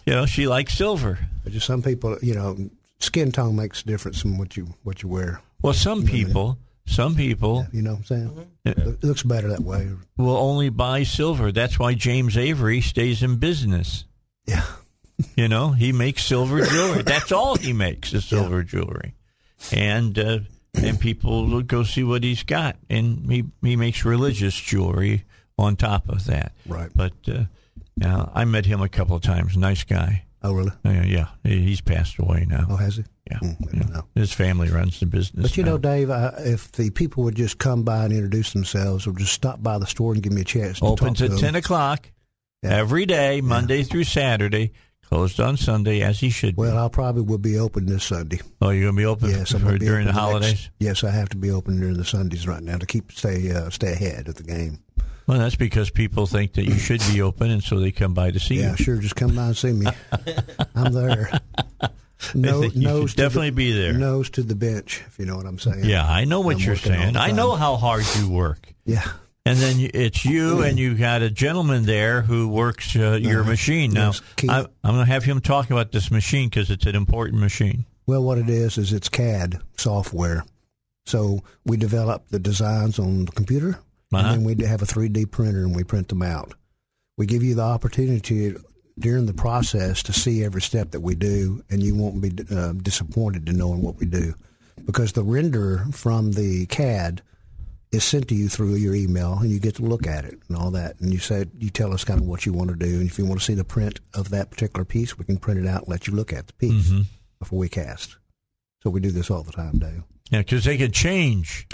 [0.07, 1.19] you know, she likes silver.
[1.45, 2.57] but just some people, you know,
[2.99, 5.43] skin tone makes a difference in what you what you wear.
[5.63, 6.57] Well, some people,
[6.87, 8.49] some people You know what I'm saying?
[8.67, 8.91] Mm-hmm.
[8.91, 9.89] It looks better that way.
[10.17, 11.53] will only buy silver.
[11.53, 14.05] That's why James Avery stays in business.
[14.47, 14.65] Yeah,
[15.37, 17.03] You know, he makes silver jewelry.
[17.03, 19.15] That's all he makes is silver jewelry,
[19.73, 20.39] and uh,
[20.75, 25.25] and people will go see what he's got, and he he makes religious jewelry
[25.59, 26.53] on top of that.
[26.67, 26.91] Right.
[26.95, 27.45] But uh,
[27.97, 29.57] now I met him a couple of times.
[29.57, 30.25] Nice guy.
[30.43, 30.73] Oh, really?
[30.85, 32.67] Uh, yeah, he's passed away now.
[32.71, 33.05] Oh, has he?
[33.31, 34.01] yeah, Mm, yeah.
[34.15, 35.43] his family runs the business.
[35.43, 35.73] But you now.
[35.73, 39.33] know, Dave, I, if the people would just come by and introduce themselves, or just
[39.35, 41.55] stop by the store and give me a chance to opens talk at to ten
[41.57, 42.11] o'clock
[42.63, 42.77] Yeah.
[42.77, 44.73] every day, Monday through Saturday.
[45.03, 46.57] Closed on Sunday, as he should.
[46.57, 46.79] Well, be.
[46.79, 48.39] I probably will be open this Sunday.
[48.63, 50.51] Oh, you're gonna be open Yes, I'm for gonna be during the holidays.
[50.53, 53.51] next- yes, I have to be open during the Sundays right now to keep stay
[53.51, 54.79] uh, stay ahead of the game.
[55.31, 58.33] Well, that's because people think that you should be open, and so they come by
[58.33, 58.69] to see Yeah, you.
[58.71, 58.97] Yeah, sure.
[58.99, 59.87] Just come by and see me.
[60.75, 61.31] I'm there.
[62.35, 63.93] No, nose definitely the, be there.
[63.93, 65.85] Nose to the bench, if you know what I'm saying.
[65.85, 67.17] Yeah, I know what I'm you're saying.
[67.17, 68.75] I know how hard you work.
[68.85, 69.05] Yeah.
[69.47, 73.51] And then it's you, and you got a gentleman there who works uh, your Uh-huh.
[73.51, 73.93] machine.
[73.93, 74.13] Now,
[74.49, 77.87] I, I'm going to have him talk about this machine because it's an important machine.
[78.07, 80.45] Well, what it is is it's CAD software.
[81.07, 83.79] So we develop the designs on the computer,
[84.13, 84.27] Uh-huh.
[84.33, 86.55] and then we have a 3D printer and we print them out.
[87.17, 88.55] We give you the opportunity
[88.99, 92.73] during the process to see every step that we do, and you won't be uh,
[92.73, 94.35] disappointed in knowing what we do,
[94.85, 97.23] because the render from the CAD
[97.93, 100.57] is sent to you through your email, and you get to look at it and
[100.57, 100.99] all that.
[101.01, 103.19] And you said you tell us kind of what you want to do, and if
[103.19, 105.81] you want to see the print of that particular piece, we can print it out
[105.83, 107.03] and let you look at the piece Mm-hmm.
[107.39, 108.17] before we cast.
[108.83, 110.03] So we do this all the time, Dave.
[110.31, 111.67] Yeah, because they could change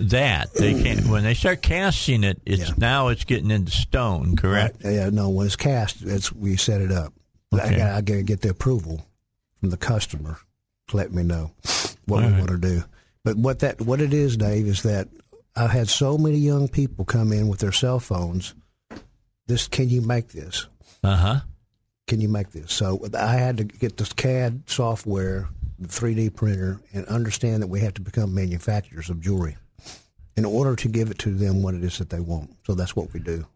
[0.00, 0.52] that.
[0.54, 2.40] They can't when they start casting it.
[2.46, 2.74] It's Yeah.
[2.78, 4.36] now it's getting into stone.
[4.36, 4.82] Correct.
[4.84, 4.94] Right?
[4.94, 7.12] Yeah, no, when it's cast, it's we set it up.
[7.52, 7.80] I Okay.
[7.82, 9.06] I got to get the approval
[9.60, 10.38] from the customer
[10.88, 11.52] to let me know
[12.06, 12.38] what All we right.
[12.38, 12.84] want to do.
[13.24, 15.08] But what that what it is, Dave, is that
[15.56, 18.54] I've had so many young people come in with their cell phones.
[19.46, 20.66] This can you make this?
[21.02, 21.40] Uh huh.
[22.06, 22.72] Can you make this?
[22.72, 25.48] So I had to get this CAD software,
[25.78, 29.56] the 3D printer, and understand that we have to become manufacturers of jewelry
[30.40, 32.56] in order to give it to them what it is that they want.
[32.64, 33.46] So that's what we do.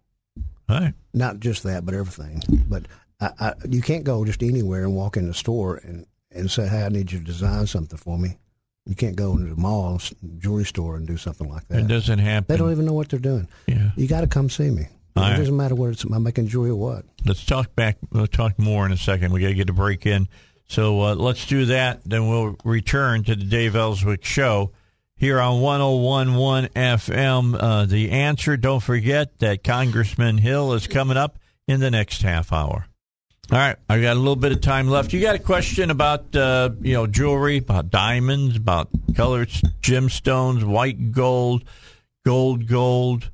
[0.69, 0.93] All right.
[1.15, 2.43] not just that, but everything.
[2.69, 2.85] But
[3.21, 6.69] I, I, you can't go just anywhere and walk in the store and, and say,
[6.69, 8.37] hey, I need you to design something for me.
[8.85, 9.99] You can't go into the mall,
[10.39, 11.81] jewelry store, and do something like that.
[11.81, 12.45] It doesn't happen.
[12.49, 13.49] They don't even know what they're doing.
[13.67, 13.93] Yeah.
[13.97, 14.89] You got to come see me.
[15.17, 16.05] It doesn't matter what it's.
[16.05, 17.05] I'm making jewelry or what.
[17.25, 17.97] Let's talk back.
[18.11, 19.33] We'll talk more in a second.
[19.33, 20.29] We got to get a break in.
[20.69, 22.03] So uh, let's do that.
[22.05, 24.73] Then we'll return to the Dave Elswick Show
[25.17, 27.57] here on 1011 FM.
[27.59, 32.53] Uh, the answer, don't forget that Congressman Hill is coming up in the next half
[32.53, 32.87] hour.
[33.53, 35.13] All right, I got a little bit of time left.
[35.13, 39.51] You got a question about uh, you know jewelry, about diamonds, about colored
[39.83, 41.65] gemstones, white gold,
[42.25, 43.31] gold, gold,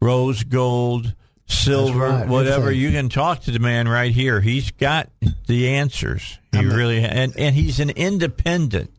[0.00, 1.14] rose gold,
[1.46, 2.72] silver, right, whatever.
[2.72, 4.40] You can talk to the man right here.
[4.40, 5.10] He's got
[5.46, 6.38] the answers.
[6.50, 8.90] He I'm really and and he's an independent.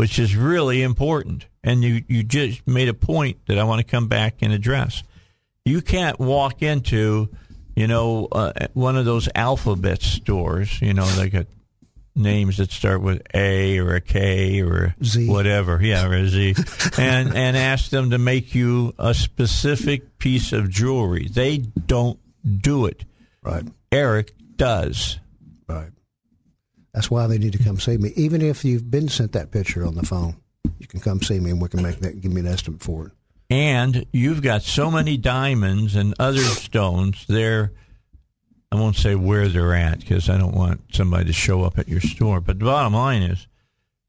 [0.00, 1.44] Which is really important.
[1.62, 5.02] And you you just made a point that I want to come back and address.
[5.66, 7.28] You can't walk into,
[7.76, 10.80] you know, uh, one of those alphabet stores.
[10.80, 11.48] You know, they got
[12.16, 15.28] names that start with A or a K or a Z.
[15.28, 16.54] whatever, yeah, or a Z,
[16.98, 21.28] and and ask them to make you a specific piece of jewelry.
[21.28, 23.04] They don't do it.
[23.42, 23.64] Right.
[23.92, 25.20] Eric does.
[25.68, 25.90] Right.
[26.92, 28.12] That's why they need to come see me.
[28.16, 30.36] Even if you've been sent that picture on the phone,
[30.78, 32.20] you can come see me and we can make that.
[32.20, 33.12] Give me an estimate for it.
[33.48, 37.24] And you've got so many diamonds and other stones.
[37.28, 37.72] They're,
[38.70, 41.88] I won't say where they're at because I don't want somebody to show up at
[41.88, 42.40] your store.
[42.40, 43.48] But the bottom line is,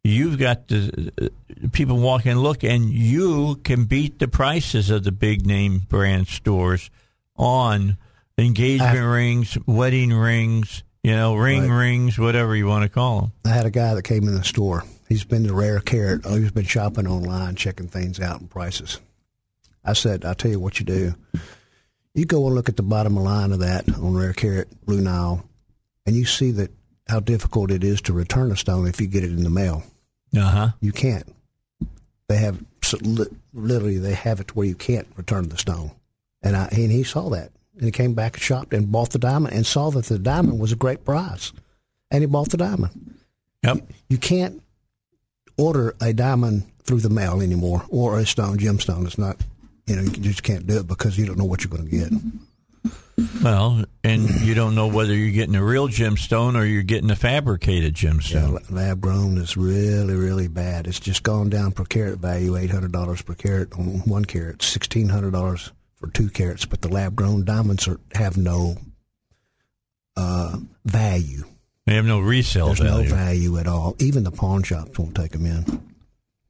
[0.03, 1.27] you've got the uh,
[1.71, 6.27] people walk and look, and you can beat the prices of the big name brand
[6.27, 6.89] stores
[7.35, 7.97] on
[8.37, 11.77] engagement I- rings, wedding rings, you know, ring Right.
[11.89, 13.31] rings, whatever you want to call them.
[13.45, 14.83] I had a guy that came in the store.
[15.09, 16.21] He's been to Rare Carat.
[16.25, 18.99] Oh, he's been shopping online, checking things out and prices.
[19.83, 21.15] I said, I'll tell you what you do.
[22.13, 25.43] You go and look at the bottom line of that on Rare Carat, Blue Nile,
[26.05, 26.71] and you see that
[27.07, 29.83] how difficult it is to return a stone if you get it in the mail.
[30.35, 30.69] Uh huh.
[30.81, 31.27] You can't.
[32.29, 32.63] They have
[33.53, 35.91] literally they have it to where you can't return the stone,
[36.41, 39.19] and I and he saw that, and he came back and shopped and bought the
[39.19, 41.51] diamond and saw that the diamond was a great price,
[42.09, 43.15] and he bought the diamond.
[43.63, 43.87] Yep.
[44.09, 44.61] You can't
[45.57, 49.05] order a diamond through the mail anymore, or a stone gemstone.
[49.05, 49.37] It's not,
[49.85, 51.95] you know, you just can't do it because you don't know what you're going to
[51.97, 52.11] get.
[53.43, 57.15] Well, and you don't know whether you're getting a real gemstone or you're getting a
[57.15, 58.71] fabricated Yeah, gemstone.
[58.71, 60.87] lab grown is really, really bad.
[60.87, 64.63] It's just gone down per carat value, eight hundred dollars per carat on one carat,
[64.63, 66.65] sixteen hundred dollars for two carats.
[66.65, 68.75] But the lab grown diamonds are, have no
[70.17, 71.43] uh, value.
[71.85, 73.09] They have no resale There's value.
[73.09, 73.95] no value at all.
[73.99, 75.65] Even the pawn shops won't take them in.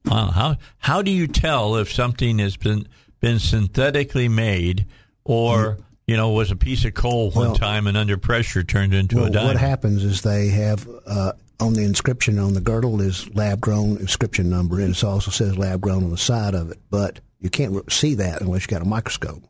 [0.04, 0.30] Wow.
[0.30, 2.88] How how do you tell if something has been
[3.20, 4.86] been synthetically made
[5.24, 8.94] or you know was a piece of coal one Well- time and under pressure turned
[8.94, 9.46] into a diamond?
[9.46, 13.96] what happens is they have uh, on the inscription on the girdle is lab grown
[13.98, 16.78] inscription number, and it also says lab grown on the side of it.
[16.90, 19.42] But you can't see that unless you got a microscope,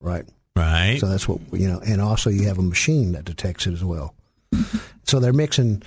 [0.00, 0.24] right?
[0.56, 0.98] right.
[1.00, 3.84] So that's what you know, and also you have a machine that detects it as
[3.84, 4.14] well.
[5.04, 5.82] So they're mixing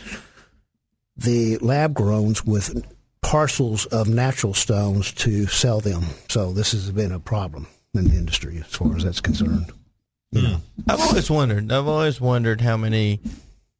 [1.17, 2.85] the lab growns with
[3.23, 6.03] parcels of natural stones to sell them.
[6.29, 7.65] So this has been a problem
[7.95, 9.71] in the industry as far as that's concerned.
[10.31, 10.47] You hmm.
[10.47, 11.71] know, I've always wondered.
[11.71, 13.21] I've always wondered how many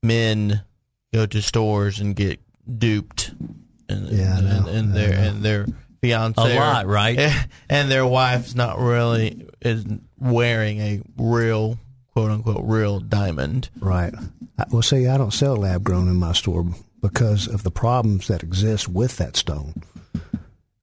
[0.01, 0.61] men
[1.13, 2.39] go to stores and get
[2.79, 3.31] duped,
[3.89, 4.71] and Yeah, I and, know.
[4.71, 5.65] and their and their
[6.05, 7.19] fiance A lot, right?
[7.69, 9.85] And their wife's not really is
[10.19, 11.77] wearing a real
[12.13, 13.69] quote unquote real diamond.
[13.79, 14.13] right?
[14.71, 16.65] Well, see, I don't sell lab grown in my store
[17.01, 19.81] because of the problems that exist with that stone.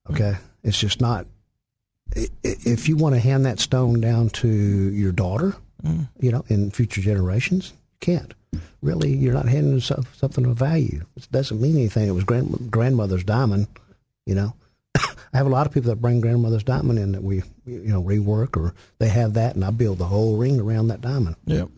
[0.09, 1.25] Okay, it's just not.
[2.15, 6.07] i- i- If you want to hand that stone down to your daughter, mm.
[6.19, 8.33] you know, in future generations, you can't.
[8.81, 11.03] Really, you're not handing something of value.
[11.15, 12.07] It doesn't mean anything.
[12.07, 13.67] It was grand, grandmother's diamond,
[14.27, 14.53] you know.
[14.95, 18.03] I have a lot of people that bring grandmother's diamond in that we, you know,
[18.03, 21.35] rework or they have that, and I build the whole ring around that diamond.
[21.45, 21.69] Yep.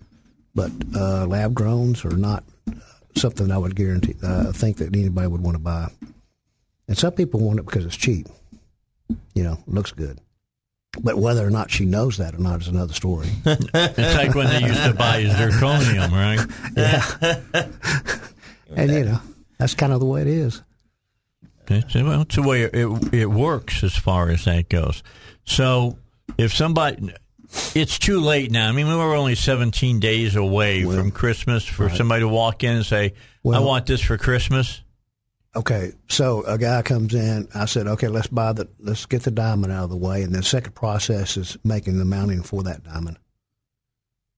[0.54, 2.44] But uh, lab growns are not
[3.18, 4.16] something I would guarantee.
[4.24, 5.90] Uh, think that anybody would want to buy.
[6.88, 8.28] And some people want it because it's cheap.
[9.34, 10.20] You know, looks good.
[11.02, 13.28] But whether or not she knows that or not is another story.
[13.46, 16.46] it's like when they used to buy zirconium, right?
[16.78, 17.68] Yeah.
[18.76, 19.20] and you know,
[19.58, 20.62] that's kind of the way it is.
[21.72, 25.04] It's, well, it's the way it, it works as far as that goes.
[25.46, 25.98] So
[26.38, 27.14] if somebody,
[27.74, 28.70] it's too late now.
[28.70, 32.78] I mean, we were only 17 days away from Christmas for somebody to walk in
[32.78, 33.14] and say,
[33.46, 34.82] I want this for Christmas.
[35.56, 37.48] Okay, so a guy comes in.
[37.56, 40.34] I said, okay, let's buy the, let's get the diamond out of the way, and
[40.34, 43.18] then the second process is making the mounting for that diamond.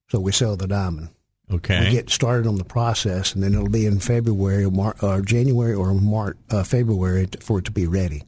[0.09, 1.09] So we sell the diamond.
[1.51, 1.85] Okay.
[1.85, 5.21] We get started on the process, and then it'll be in February or, Mar- or
[5.21, 8.23] January or March, uh, February for it to be ready.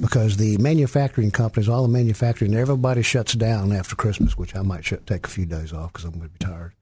[0.00, 4.84] Because the manufacturing companies, all the manufacturing, everybody shuts down after Christmas, which I might
[4.84, 6.72] shut, take a few days off because I'm going to be tired.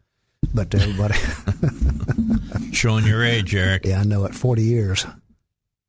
[0.55, 1.15] But everybody,
[2.73, 3.85] Showing your age, Eric.
[3.85, 4.35] yeah, I know it.
[4.35, 5.07] Forty years,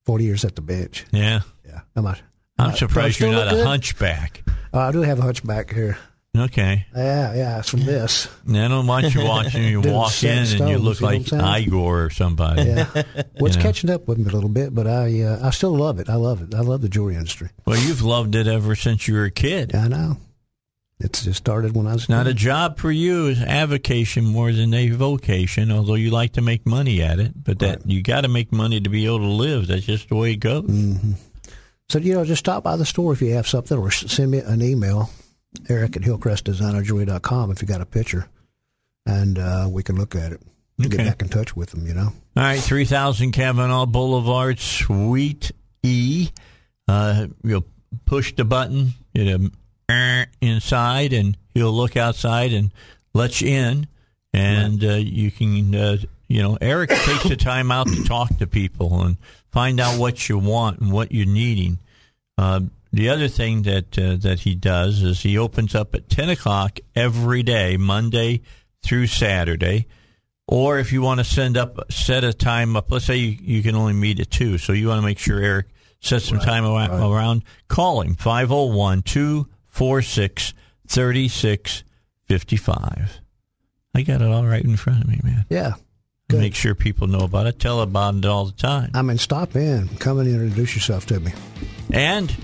[0.05, 1.05] forty years at the bench.
[1.11, 1.41] Yeah.
[1.65, 2.21] Yeah, I'm not.
[2.59, 3.65] I'm Uh, surprised you're not a good?
[3.65, 4.43] hunchback.
[4.74, 5.97] Uh, I do have a hunchback here.
[6.36, 6.88] Okay.
[6.95, 8.27] Yeah, yeah, it's from this.
[8.49, 11.61] I don't want you watching you walk in and you stones, look you like?
[11.61, 12.63] Igor or somebody.
[12.63, 13.05] Yeah, well,
[13.45, 13.61] it's know.
[13.61, 16.09] catching up with me a little bit, but I uh, I still love it.
[16.09, 16.55] I love it.
[16.55, 17.49] I love the jewelry industry.
[17.65, 19.75] Well, you've loved it ever since you were a kid.
[19.75, 20.17] I know.
[20.99, 24.73] It's just started when I was Not a job for you is avocation more than
[24.73, 27.43] a vocation, although you like to make money at it.
[27.43, 29.67] But that you got to make money to be able to live.
[29.67, 30.63] That's just the way it goes.
[30.63, 31.15] Mm.
[31.89, 34.39] So, you know, just stop by the store if you have something or send me
[34.39, 35.09] an email,
[35.70, 38.28] eric at hillcrestdesignerjewelry.com if you got a picture,
[39.06, 40.41] and uh, we can look at it.
[40.80, 40.97] Okay.
[40.97, 42.12] Get back in touch with them, you know.
[42.36, 45.51] All right, 3000 Kavanaugh Boulevard, Suite
[45.84, 46.30] E.
[46.88, 47.66] Uh, you'll
[48.06, 49.51] push the button, get a
[49.89, 52.72] "er" inside, and he'll look outside and
[53.14, 53.88] let you in.
[54.34, 55.97] And uh, you can, uh,
[56.28, 59.18] you know, Eric takes the time out to talk to people and
[59.51, 61.78] find out what you want and what you're needing.
[62.93, 66.79] The other thing that uh, that he does is he opens up at 10 o'clock
[66.95, 68.41] every day, Monday
[68.83, 69.87] through Saturday.
[70.47, 72.91] Or if you want to send up, set a time up.
[72.91, 75.39] Let's say you, you can only meet at two, so you want to make sure
[75.39, 75.67] Eric
[76.01, 77.43] sets some time around, around.
[77.67, 80.53] Call him 501 246
[80.87, 83.21] 3655.
[83.95, 85.45] I got it all right in front of me, man.
[85.49, 85.73] Yeah.
[86.27, 86.41] Good.
[86.41, 87.59] Make sure people know about it.
[87.59, 88.91] Tell about it all the time.
[88.93, 89.87] I mean, stop in.
[89.97, 91.31] Come and introduce yourself to me.
[91.91, 92.35] And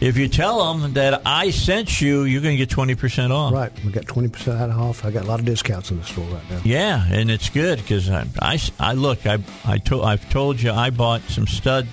[0.00, 3.52] if you tell them that I sent you, you're going to get 20% off.
[3.52, 3.72] Right.
[3.84, 5.04] We got 20% off.
[5.04, 6.60] I got a lot of discounts in the store right now.
[6.64, 10.70] Yeah, and it's good because I, I, I look, I, I to, I've told you
[10.70, 11.86] I bought some stud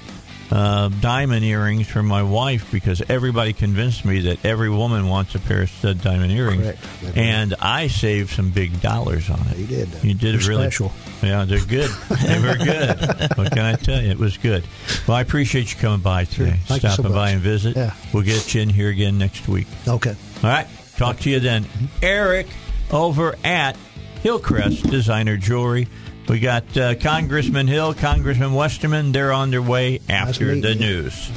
[0.54, 5.40] uh, diamond earrings for my wife because everybody convinced me that every woman wants a
[5.40, 7.18] pair of stud diamond earrings, Correct.
[7.18, 9.58] and I saved some big dollars on it.
[9.58, 9.90] You did.
[10.04, 10.92] You did You're really special.
[11.24, 11.90] Yeah, they're good.
[12.22, 13.00] they were good.
[13.36, 14.12] what can I tell you?
[14.12, 14.64] It was good.
[15.08, 17.76] Well, I appreciate you coming by today, Thank you so stopping by and visit.
[17.76, 17.96] Yeah.
[18.14, 19.66] We'll get you in here again next week.
[19.88, 20.16] Okay.
[20.44, 20.68] All right.
[20.98, 21.66] Talk to you then.
[22.04, 22.46] Eric
[22.92, 23.76] over at
[24.22, 25.88] Hillcrest Designer Jewelry.
[26.28, 29.12] We got uh, Congressman Hill, Congressman Westerman.
[29.12, 31.30] They're on their way after the news.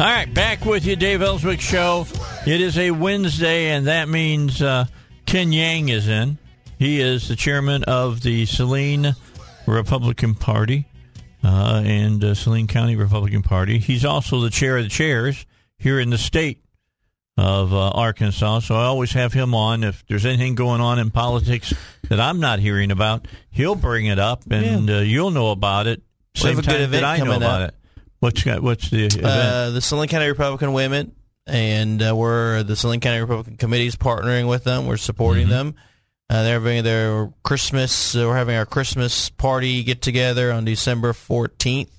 [0.00, 2.06] All right, back with you, Dave Elswick Show.
[2.46, 4.86] It is a Wednesday, and that means uh,
[5.26, 6.38] Ken Yang is in.
[6.78, 9.14] He is the chairman of the Saline
[9.66, 10.86] Republican Party
[11.44, 13.78] uh, and uh, Saline County Republican Party.
[13.78, 15.46] He's also the chair of the chairs
[15.78, 16.62] here in the state
[17.36, 18.60] of uh, Arkansas.
[18.60, 19.82] So I always have him on.
[19.84, 21.72] If there's anything going on in politics
[22.08, 26.02] that I'm not hearing about, he'll bring it up, and uh, you'll know about it.
[26.34, 27.68] We have Same a good time that I know about up.
[27.70, 27.74] it.
[28.20, 29.24] What's got, what's the event?
[29.24, 31.14] Uh, the Saline County Republican Women,
[31.46, 34.86] and uh, we're the Saline County Republican Committee is partnering with them.
[34.86, 35.50] We're supporting Mm-hmm.
[35.52, 35.74] them.
[36.30, 38.14] Uh, they're having their Christmas.
[38.14, 41.90] Uh, we're having our Christmas party get together on December fourteenth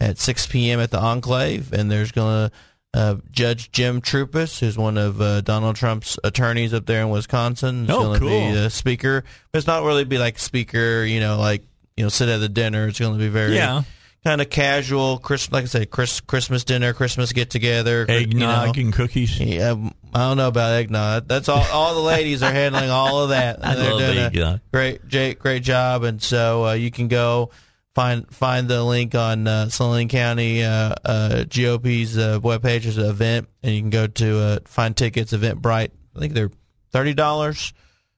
[0.00, 0.78] at six p.m.
[0.78, 2.56] at the Enclave, and there's going to
[2.98, 7.84] uh, Judge Jim Troupis, who's one of uh, Donald Trump's attorneys up there in Wisconsin,
[7.86, 8.56] is Oh, going to be cool.
[8.64, 9.24] a speaker.
[9.50, 11.64] But it's not really be like speaker, you know, like
[11.96, 12.86] you know, sit at the dinner.
[12.86, 13.82] It's going to be very Yeah.
[14.24, 18.82] kind of casual, Chris, like I said, Chris, Christmas dinner, Christmas get together, eggnog you
[18.84, 18.86] know.
[18.86, 19.38] and cookies.
[19.40, 19.74] Yeah,
[20.14, 21.26] I don't know about eggnog.
[21.26, 21.64] That's all.
[21.72, 23.58] All the ladies are handling all of that.
[23.66, 24.60] I They're love doing eggnog.
[24.72, 27.50] great, great job, and so uh, you can go
[27.96, 32.82] find find the link on uh, Saline County uh, uh, GOP's uh, webpage.
[32.82, 35.32] There's an event, and you can go to uh, find tickets.
[35.32, 35.90] Eventbrite.
[36.14, 36.50] I think they're
[36.92, 37.72] thirty dollars.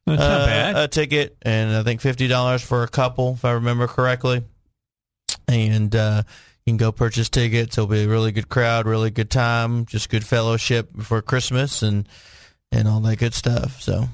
[0.06, 0.72] Uh.
[0.76, 4.44] A ticket, and I think fifty dollars for a couple, if I remember correctly.
[5.48, 6.22] And uh,
[6.66, 7.78] you can go purchase tickets.
[7.78, 12.08] It'll be a really good crowd, really good time, just good fellowship before Christmas, and
[12.72, 13.80] and all that good stuff.
[13.80, 14.08] So, all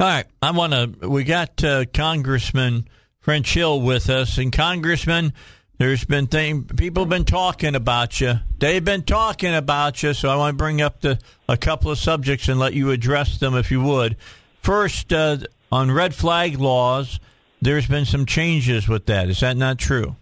[0.00, 1.08] right, I want to.
[1.08, 2.88] We got uh, Congressman
[3.20, 5.34] French Hill with us, and Congressman.
[5.78, 8.34] There's been thing people have been talking about you.
[8.58, 11.98] They've been talking about you, so I want to bring up the a couple of
[11.98, 14.16] subjects and let you address them if you would.
[14.62, 15.38] First, uh,
[15.70, 17.20] on red flag laws,
[17.60, 19.28] there's been some changes with that.
[19.28, 20.16] Is that not true?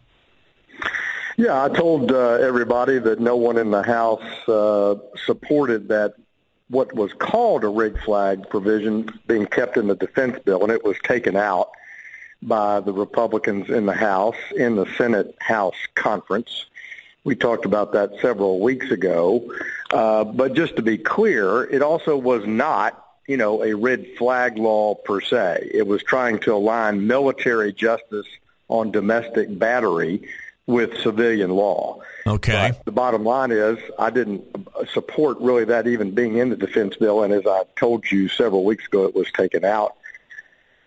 [1.41, 6.13] Yeah, I told uh, everybody that no one in the House uh, supported that
[6.69, 10.85] what was called a red flag provision being kept in the defense bill, and it
[10.85, 11.71] was taken out
[12.43, 16.67] by the Republicans in the House in the Senate House conference.
[17.25, 19.43] We talked about that several weeks ago.
[19.91, 24.59] Uh, but just to be clear, it also was not you know, a red flag
[24.59, 25.71] law per se.
[25.73, 28.27] It was trying to align military justice
[28.69, 30.29] on domestic battery
[30.71, 32.01] with civilian law.
[32.27, 32.73] Okay.
[32.73, 34.45] But the bottom line is I didn't
[34.93, 38.65] support really that even being in the defense bill, and as I told you several
[38.65, 39.97] weeks ago, it was taken out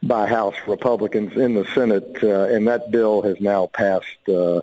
[0.01, 4.61] by House Republicans in the Senate, uh, and that bill has now passed uh,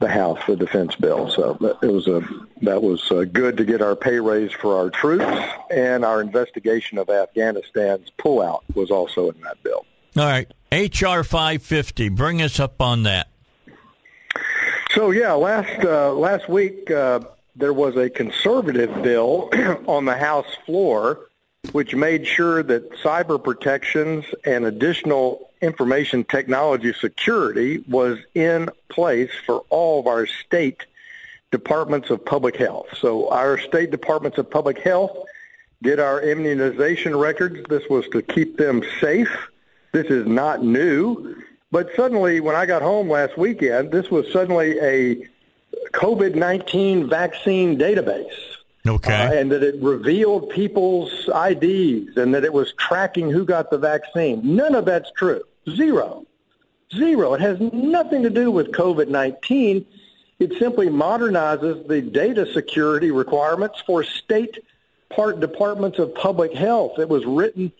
[0.00, 1.30] the House, the defense bill.
[1.30, 2.22] So it was a
[2.62, 5.24] that was uh, good to get our pay raise for our troops,
[5.70, 9.86] and our investigation of Afghanistan's pullout was also in that bill.
[10.16, 12.10] All right, HR 550.
[12.10, 13.28] Bring us up on that.
[15.02, 17.18] So yeah, last uh, last week uh,
[17.56, 19.50] there was a conservative bill
[19.88, 21.26] on the House floor
[21.72, 29.64] which made sure that cyber protections and additional information technology security was in place for
[29.70, 30.86] all of our state
[31.50, 32.86] departments of public health.
[32.96, 35.18] So our state departments of public health
[35.82, 37.58] did our immunization records.
[37.68, 39.36] This was to keep them safe.
[39.90, 41.42] This is not new.
[41.72, 45.26] But suddenly, when I got home last weekend, this was suddenly a
[45.94, 48.52] COVID-19 vaccine database.
[48.86, 49.14] Okay.
[49.14, 53.78] Uh, and that it revealed people's IDs and that it was tracking who got the
[53.78, 54.40] vaccine.
[54.56, 55.42] None of that's true.
[55.70, 56.26] Zero.
[56.94, 57.32] Zero.
[57.34, 59.86] It has nothing to do with COVID-19.
[60.40, 64.58] It simply modernizes the data security requirements for state
[65.08, 66.98] part departments of public health.
[66.98, 67.72] It was written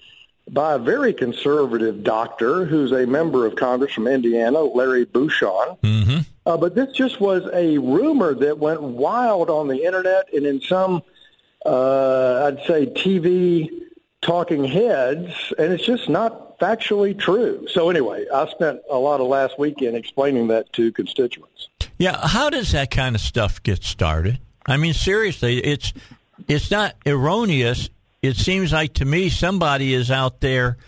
[0.50, 5.78] by a very conservative doctor who's a member of Congress from Indiana, Larry Bucshon.
[5.80, 6.18] Mm-hmm.
[6.44, 10.60] Uh, but this just was a rumor that went wild on the internet and in
[10.60, 11.02] some,
[11.64, 13.70] uh, I'd say, TV
[14.20, 17.66] talking heads, and it's just not factually true.
[17.68, 21.68] So anyway, I spent a lot of last weekend explaining that to constituents.
[21.98, 24.38] Yeah, how does that kind of stuff get started?
[24.66, 25.92] I mean, seriously, it's
[26.48, 27.90] it's not erroneous
[28.22, 30.78] it seems like to me somebody is out there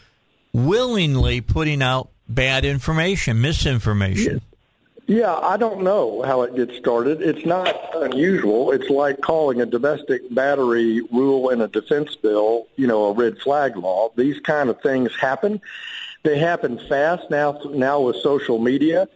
[0.52, 4.40] willingly putting out bad information, misinformation.
[5.06, 7.20] Yeah, I don't know how it gets started.
[7.20, 8.70] It's not unusual.
[8.70, 13.38] It's like calling a domestic battery rule in a defense bill, you know, a red
[13.38, 14.10] flag law.
[14.16, 15.60] These kind of things happen.
[16.22, 19.06] They happen fast now now with social media.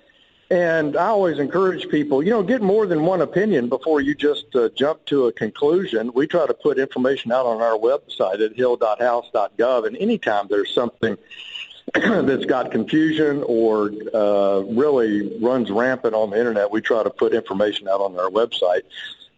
[0.51, 4.55] And I always encourage people, you know, get more than one opinion before you just
[4.57, 6.11] uh, jump to a conclusion.
[6.15, 11.19] We try to put information out on our website at hill.house.gov, and anytime there's something
[11.95, 17.35] that's got confusion or uh, really runs rampant on the internet, we try to put
[17.35, 18.83] information out on our website.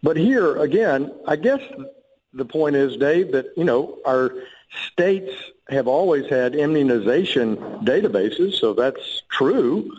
[0.01, 1.61] But here, again, I guess
[2.33, 4.33] the point is, Dave, that, you know, our
[4.87, 5.33] states
[5.69, 9.91] have always had immunization databases, so that's true.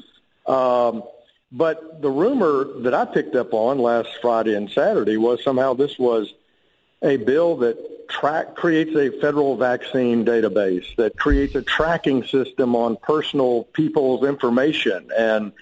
[0.46, 1.02] Um,
[1.50, 5.98] but the rumor that I picked up on last Friday and Saturday was somehow this
[5.98, 6.32] was
[7.02, 12.96] a bill that track creates a federal vaccine database that creates a tracking system on
[13.02, 15.52] personal people's information and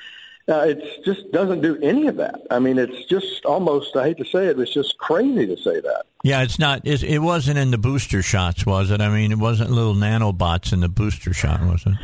[0.48, 2.40] uh, it just doesn't do any of that.
[2.50, 5.80] I mean, it's just almost, I hate to say it, it's just crazy to say
[5.80, 6.06] that.
[6.24, 9.00] Yeah, it's not, it's, it wasn't in the booster shots, was it?
[9.00, 11.94] I mean, it wasn't little nanobots in the booster shot, was it?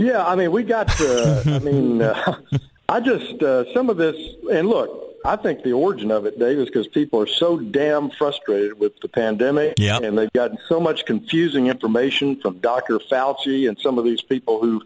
[0.00, 0.98] Yeah, I mean, we got.
[0.98, 2.38] Uh, I mean, uh,
[2.88, 4.16] I just uh, some of this,
[4.50, 8.08] and look, I think the origin of it, Dave, is because people are so damn
[8.10, 10.02] frustrated with the pandemic, yep.
[10.02, 12.98] and they've gotten so much confusing information from Dr.
[12.98, 14.82] Fauci and some of these people who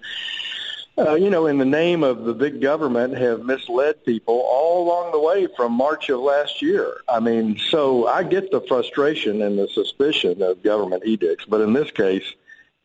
[0.96, 5.10] uh, you know, in the name of the big government, have misled people all along
[5.10, 7.02] the way from March of last year.
[7.08, 11.72] I mean, so I get the frustration and the suspicion of government edicts, but in
[11.72, 12.22] this case,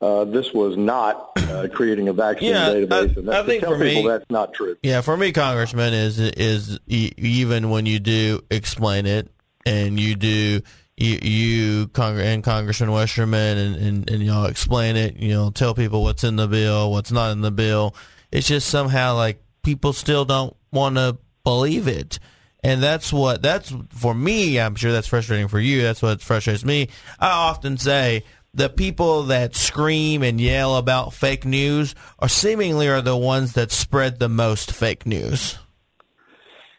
[0.01, 3.71] uh, this was not uh, creating a vaccine Yeah, database, I- and I think tell
[3.73, 4.77] for me- people that's not true.
[4.83, 9.29] Yeah, for me, Congressman is is even when you do explain it,
[9.65, 10.61] and you do
[10.97, 15.17] you, you Congre- and Congressman Westerman and, and and y'all explain it.
[15.17, 17.95] You know, tell people what's in the bill, what's not in the bill.
[18.31, 22.19] It's just somehow like people still don't want to believe it.
[22.61, 24.59] And that's what that's for me.
[24.59, 25.81] I'm sure that's frustrating for you.
[25.81, 26.89] That's what frustrates me.
[27.17, 28.23] I often say
[28.53, 33.71] the people that scream and yell about fake news are seemingly are the ones that
[33.71, 35.57] spread the most fake news.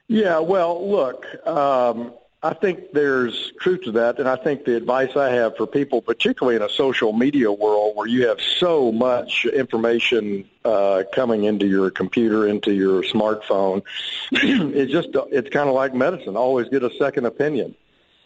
[0.08, 2.12] Yeah, well, look, um,
[2.42, 6.00] I think there's truth to that, and I think the advice I have for people,
[6.00, 11.66] particularly in a social media world where you have so much information uh, coming into
[11.66, 13.82] your computer, into your smartphone,
[14.32, 16.34] it's just it's kind of like medicine.
[16.34, 17.74] Always get a second opinion.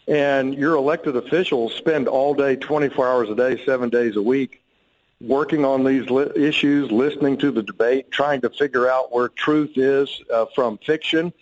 [0.07, 4.61] And your elected officials spend all day, 24 hours a day, seven days a week,
[5.19, 9.77] working on these li- issues, listening to the debate, trying to figure out where truth
[9.77, 11.33] is uh, from fiction.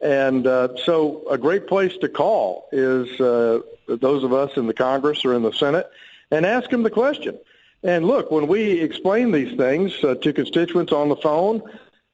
[0.00, 4.74] And uh, so a great place to call is uh, those of us in the
[4.74, 5.90] Congress or in the Senate
[6.30, 7.38] and ask them the question.
[7.82, 11.62] And look, when we explain these things uh, to constituents on the phone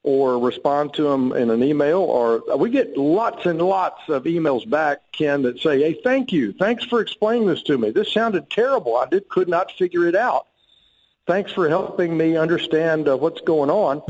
[0.03, 4.69] or respond to them in an email, or we get lots and lots of emails
[4.69, 7.91] back, Ken, that say, "Hey, thank you, thanks for explaining this to me.
[7.91, 8.97] This sounded terrible.
[8.97, 10.47] I did could not figure it out.
[11.27, 14.03] Thanks for helping me understand uh, what's going on."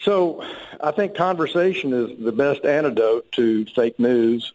[0.00, 0.44] So,
[0.80, 4.52] I think conversation is the best antidote to fake news.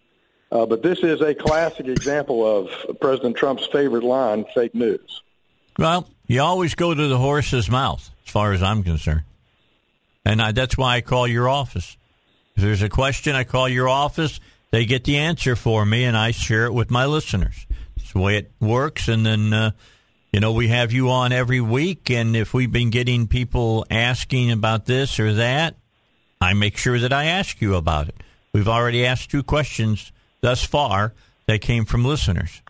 [0.52, 5.24] Uh, but this is a classic example of President Trump's favorite line: fake news.
[5.80, 9.24] Well, you always go to the horse's mouth, as far as I'm concerned.
[10.28, 11.96] And I, that's why I call your office.
[12.58, 14.42] If there's a question, I call your office.
[14.72, 17.66] They get the answer for me, and I share it with my listeners.
[17.96, 19.08] It's the way it works.
[19.08, 19.72] And then, uh,
[20.34, 22.12] you know, we have you on every week.
[22.12, 25.76] And if we've been getting people asking about this or that,
[26.42, 28.16] I make sure that I ask you about it.
[28.52, 30.12] We've already asked two questions
[30.42, 31.14] thus far
[31.46, 32.62] that came from listeners.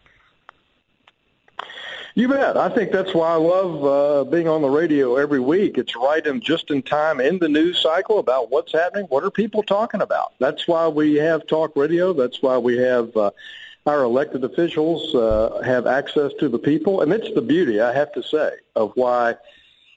[2.18, 2.58] You bet.
[2.58, 5.78] I think that's why I love uh, being on the radio every week.
[5.78, 9.06] It's right in just in time in the news cycle about what's happening.
[9.10, 10.34] What are people talking about?
[10.40, 12.14] That's why we have talk radio.
[12.14, 13.30] That's why we have uh,
[13.86, 18.12] our elected officials uh, have access to the people, and it's the beauty, I have
[18.14, 19.36] to say, of why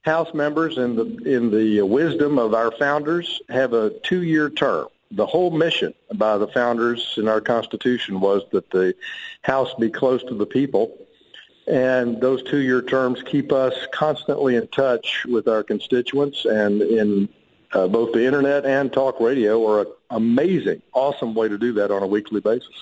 [0.02, 4.88] House members, in the in the wisdom of our founders, have a two-year term.
[5.12, 8.94] The whole mission by the founders in our Constitution was that the
[9.40, 10.98] House be close to the people
[11.70, 17.28] and those two-year terms keep us constantly in touch with our constituents and in
[17.72, 21.92] uh, both the internet and talk radio are an amazing, awesome way to do that
[21.92, 22.74] on a weekly basis.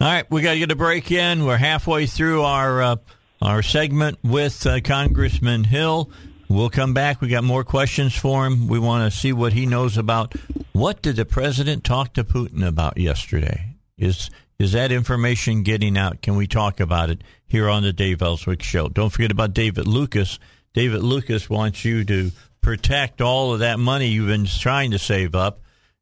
[0.00, 1.46] All right, we got to get a break in.
[1.46, 2.96] We're halfway through our uh,
[3.40, 6.10] our segment with uh, Congressman Hill.
[6.48, 7.20] We'll come back.
[7.20, 8.68] We got more questions for him.
[8.68, 10.34] We want to see what he knows about
[10.72, 13.76] what did the president talk to Putin about yesterday.
[13.96, 14.28] Is
[14.58, 16.22] is that information getting out?
[16.22, 18.88] Can we talk about it here on the Dave Elswick Show?
[18.88, 20.38] Don't forget about David Lucas.
[20.72, 22.30] David Lucas wants you to
[22.60, 25.60] protect all of that money you've been trying to save up.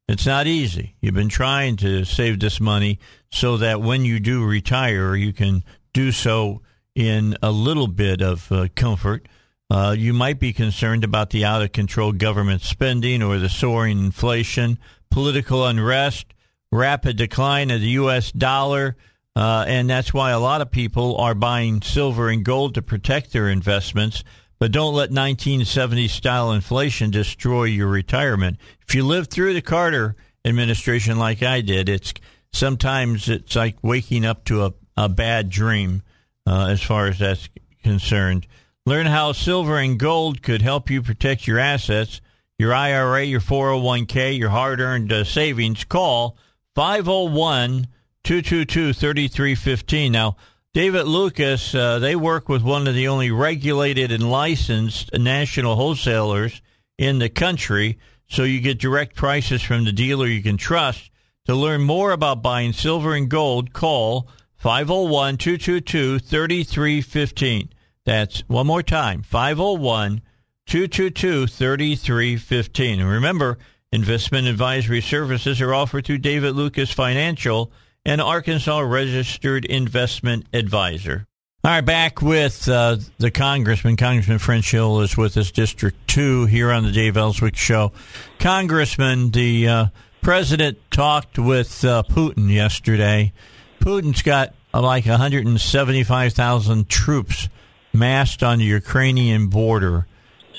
[0.08, 0.94] It's not easy.
[1.00, 2.98] You've been trying to save this money
[3.30, 6.60] so that when you do retire, you can do so
[6.94, 9.26] in a little bit of uh, comfort.
[9.70, 13.98] Uh, you might be concerned about the out of control government spending or the soaring
[13.98, 14.78] inflation,
[15.10, 16.26] political unrest,
[16.72, 18.32] rapid decline of the U.S.
[18.32, 18.96] dollar.
[19.36, 23.32] Uh, and that's why a lot of people are buying silver and gold to protect
[23.32, 24.24] their investments.
[24.58, 28.58] But don't let 1970 style inflation destroy your retirement.
[28.86, 32.12] If you lived through the Carter administration like I did, it's
[32.52, 36.02] sometimes it's like waking up to a, a bad dream
[36.46, 37.48] uh, as far as that's
[37.82, 38.46] concerned.
[38.86, 42.20] Learn how silver and gold could help you protect your assets,
[42.58, 45.84] your IRA, your 401k, your hard earned uh, savings.
[45.84, 46.36] Call
[46.74, 47.88] 501
[48.24, 50.12] 222 3315.
[50.12, 50.36] Now,
[50.72, 56.62] David Lucas, uh, they work with one of the only regulated and licensed national wholesalers
[56.96, 61.10] in the country, so you get direct prices from the dealer you can trust.
[61.46, 67.68] To learn more about buying silver and gold, call 501 222 3315.
[68.04, 70.22] That's one more time 501
[70.66, 73.00] 222 3315.
[73.00, 73.58] And remember,
[73.92, 77.70] investment advisory services are offered through David Lucas Financial,
[78.04, 81.26] an Arkansas registered investment advisor.
[81.64, 83.96] All right, back with uh, the congressman.
[83.96, 87.92] Congressman French Hill is with us, District 2, here on the Dave Elswick Show.
[88.40, 89.86] Congressman, the uh,
[90.22, 93.32] president talked with uh, Putin yesterday.
[93.78, 97.48] Putin's got uh, like 175,000 troops
[97.92, 100.08] massed on the Ukrainian border.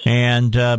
[0.06, 0.78] And uh,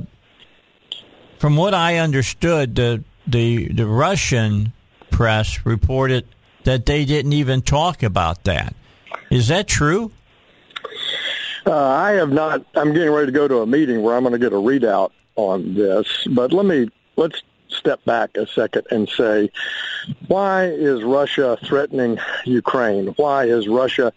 [1.39, 4.72] from what I understood, the, the, the Russian
[5.11, 6.26] press reported
[6.64, 8.74] that they didn't even talk about that.
[9.30, 10.11] Is that true?
[11.66, 12.64] Uh, I have not.
[12.74, 15.12] I'm getting ready to go to a meeting where I'm going to get a readout
[15.37, 16.07] on this.
[16.30, 19.51] But let me let's step back a second and say,
[20.28, 23.09] why is Russia threatening Ukraine?
[23.16, 24.12] Why has Russia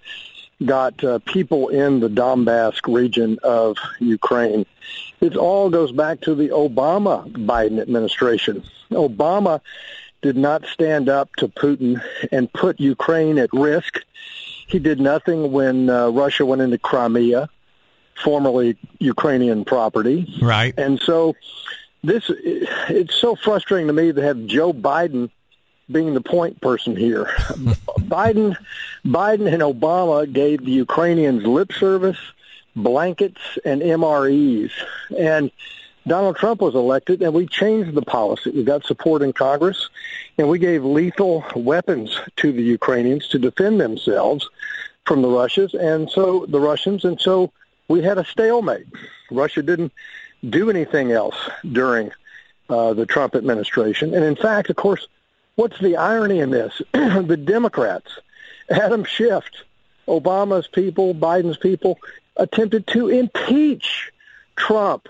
[0.66, 4.66] got uh, people in the Donbass region of Ukraine?
[5.20, 8.64] It all goes back to the Obama Biden administration.
[8.92, 9.62] Obama
[10.22, 12.02] did not stand up to Putin
[12.32, 14.02] and put Ukraine at risk.
[14.68, 17.50] He did nothing when uh, Russia went into Crimea,
[18.16, 20.38] formerly Ukrainian property.
[20.42, 20.74] Right.
[20.78, 21.36] And so
[22.04, 22.30] this
[22.90, 25.30] it's so frustrating to me to have Joe Biden
[25.90, 27.26] being the point person here.
[28.10, 28.58] Biden
[29.06, 32.20] Biden and Obama gave the Ukrainians lip service,
[32.78, 34.72] blankets and MREs.
[35.18, 35.52] And
[36.08, 38.52] Donald Trump was elected and we changed the policy.
[38.52, 39.90] We got support in Congress
[40.38, 44.48] and we gave lethal weapons to the Ukrainians to defend themselves
[45.06, 47.52] from the Russians and so the Russians and so
[47.90, 48.88] we had a stalemate.
[49.32, 49.92] Russia didn't
[50.50, 52.12] do anything else during
[52.70, 54.14] uh, the Trump administration.
[54.14, 55.08] And in fact, of course,
[55.56, 56.82] what's the irony in this?
[56.94, 58.20] the Democrats,
[58.70, 59.44] Adam Schiff,
[60.08, 62.00] Obama's people, Biden's people,
[62.38, 64.12] attempted to impeach
[64.56, 65.08] Trump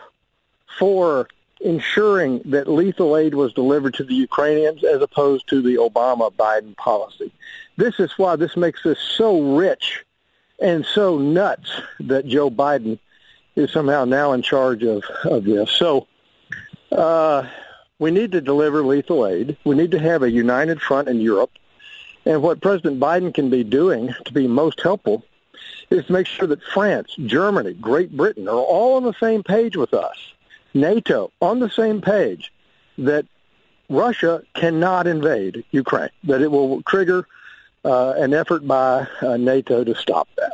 [0.77, 1.27] for
[1.61, 7.31] ensuring that lethal aid was delivered to the Ukrainians as opposed to the Obama-Biden policy.
[7.77, 10.03] This is why this makes us so rich
[10.59, 12.99] and so nuts that Joe Biden
[13.55, 15.71] is somehow now in charge of, of this.
[15.71, 16.07] So
[16.91, 17.47] uh,
[17.99, 19.57] we need to deliver lethal aid.
[19.63, 21.51] We need to have a united front in Europe.
[22.25, 25.23] And what President Biden can be doing to be most helpful
[25.89, 29.75] is to make sure that France, Germany, Great Britain are all on the same page
[29.75, 30.33] with us.
[30.73, 32.51] NATO on the same page
[32.97, 33.25] that
[33.89, 37.25] Russia cannot invade Ukraine, that it will trigger
[37.85, 40.53] uh, an effort by uh, NATO to stop that.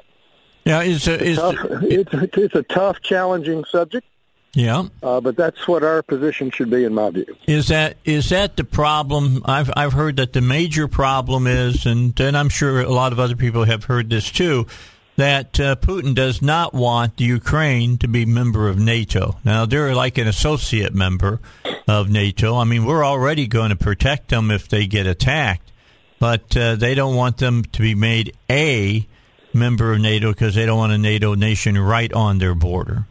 [0.65, 4.07] Yeah, it's a, it's, tough, it's, it's a tough, challenging subject.
[4.55, 7.25] Yeah, uh, but that's what our position should be, in my view.
[7.47, 9.41] Is that is that the problem?
[9.45, 13.19] I've I've heard that the major problem is, and and I'm sure a lot of
[13.19, 14.67] other people have heard this too,
[15.15, 19.37] that uh, Putin does not want the Ukraine to be member of NATO.
[19.43, 21.39] Now they're like an associate member
[21.87, 22.55] of NATO.
[22.55, 25.71] I mean, we're already going to protect them if they get attacked,
[26.19, 29.07] but uh, they don't want them to be made a
[29.53, 33.05] member of NATO because they don't want a NATO nation right on their border.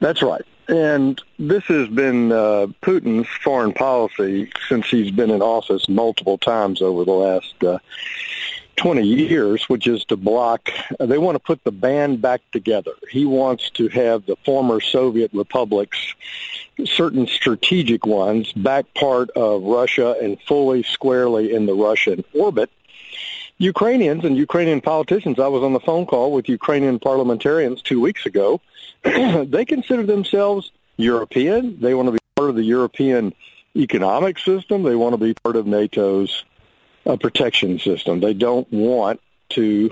[0.00, 0.44] That's right.
[0.68, 6.80] And this has been uh, Putin's foreign policy since he's been in office multiple times
[6.80, 7.78] over the last uh,
[8.76, 12.92] 20 years, which is to block, they want to put the band back together.
[13.10, 16.14] He wants to have the former Soviet republics,
[16.84, 22.70] certain strategic ones, back part of Russia and fully squarely in the Russian orbit
[23.58, 28.26] Ukrainians and Ukrainian politicians, I was on the phone call with Ukrainian parliamentarians two weeks
[28.26, 28.60] ago.
[29.02, 31.80] they consider themselves European.
[31.80, 33.32] They want to be part of the European
[33.76, 34.82] economic system.
[34.82, 36.44] They want to be part of NATO's
[37.06, 38.20] uh, protection system.
[38.20, 39.90] They don't want to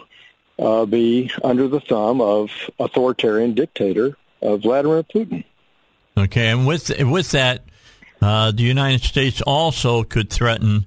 [0.59, 5.45] uh, be under the thumb of authoritarian dictator uh, Vladimir Putin.
[6.17, 7.65] Okay, and with with that,
[8.21, 10.85] uh, the United States also could threaten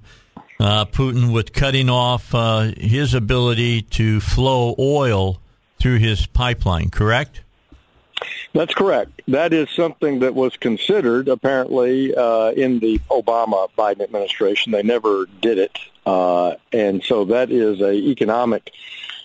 [0.60, 5.40] uh, Putin with cutting off uh, his ability to flow oil
[5.80, 7.42] through his pipeline, correct?
[8.54, 9.20] That's correct.
[9.28, 14.72] That is something that was considered apparently uh, in the Obama Biden administration.
[14.72, 18.70] They never did it, uh, and so that is a economic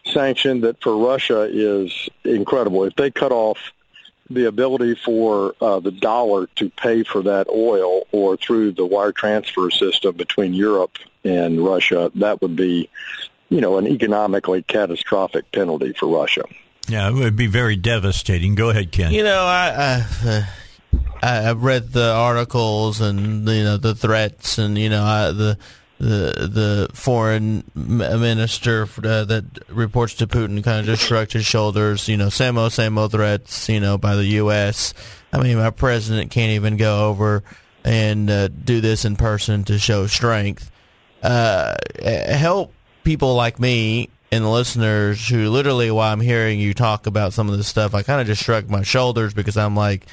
[0.05, 2.83] sanction that for Russia is incredible.
[2.83, 3.57] If they cut off
[4.29, 9.11] the ability for uh, the dollar to pay for that oil or through the wire
[9.11, 12.89] transfer system between Europe and Russia, that would be,
[13.49, 16.43] you know, an economically catastrophic penalty for Russia.
[16.87, 18.55] Yeah, it would be very devastating.
[18.55, 19.11] Go ahead, Ken.
[19.11, 20.47] You know, I, I
[21.21, 25.57] I've read the articles and you know the threats and you know I, the
[26.01, 32.07] the the foreign minister uh, that reports to Putin kind of just shrugged his shoulders.
[32.07, 33.69] You know, same old same old threats.
[33.69, 34.95] You know, by the U.S.
[35.31, 37.43] I mean, my president can't even go over
[37.83, 40.71] and uh, do this in person to show strength.
[41.21, 42.73] Uh, help
[43.03, 47.47] people like me and the listeners who literally while I'm hearing you talk about some
[47.47, 50.07] of this stuff, I kind of just shrug my shoulders because I'm like,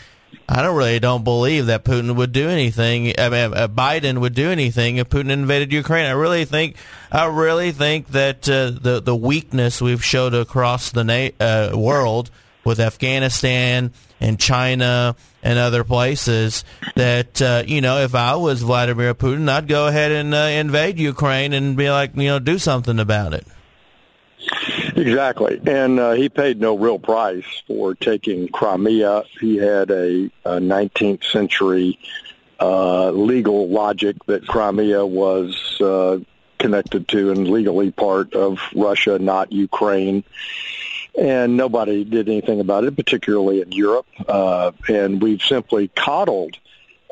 [0.50, 3.12] I don't really don't believe that Putin would do anything.
[3.18, 6.06] I mean, uh, Biden would do anything if Putin invaded Ukraine.
[6.06, 6.76] I really think,
[7.12, 12.30] I really think that uh, the the weakness we've showed across the na- uh, world
[12.64, 16.64] with Afghanistan and China and other places
[16.96, 20.98] that uh, you know if I was Vladimir Putin, I'd go ahead and uh, invade
[20.98, 23.46] Ukraine and be like, you know, do something about it.
[24.98, 29.22] Exactly, and uh, he paid no real price for taking Crimea.
[29.40, 31.98] He had a, a 19th century
[32.60, 36.18] uh, legal logic that Crimea was uh,
[36.58, 40.24] connected to and legally part of Russia, not Ukraine.
[41.16, 44.06] And nobody did anything about it, particularly in Europe.
[44.26, 46.58] Uh, and we've simply coddled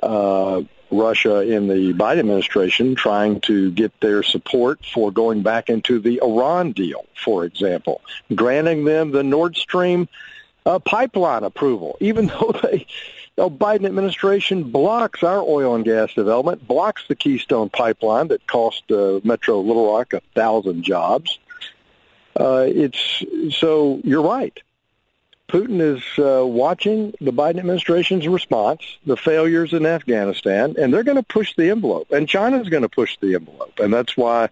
[0.02, 5.98] uh, Russia in the Biden administration trying to get their support for going back into
[5.98, 8.00] the Iran deal, for example,
[8.34, 10.08] granting them the Nord Stream
[10.64, 12.86] uh, pipeline approval, even though they
[13.36, 18.90] the Biden administration blocks our oil and gas development, blocks the Keystone pipeline that cost
[18.90, 21.38] uh, Metro Little Rock a thousand jobs.
[22.38, 23.24] Uh, it's
[23.54, 24.58] so you're right.
[25.48, 31.16] Putin is uh, watching the Biden administration's response, the failures in Afghanistan, and they're going
[31.16, 32.10] to push the envelope.
[32.10, 33.78] And China's going to push the envelope.
[33.78, 34.48] And that's why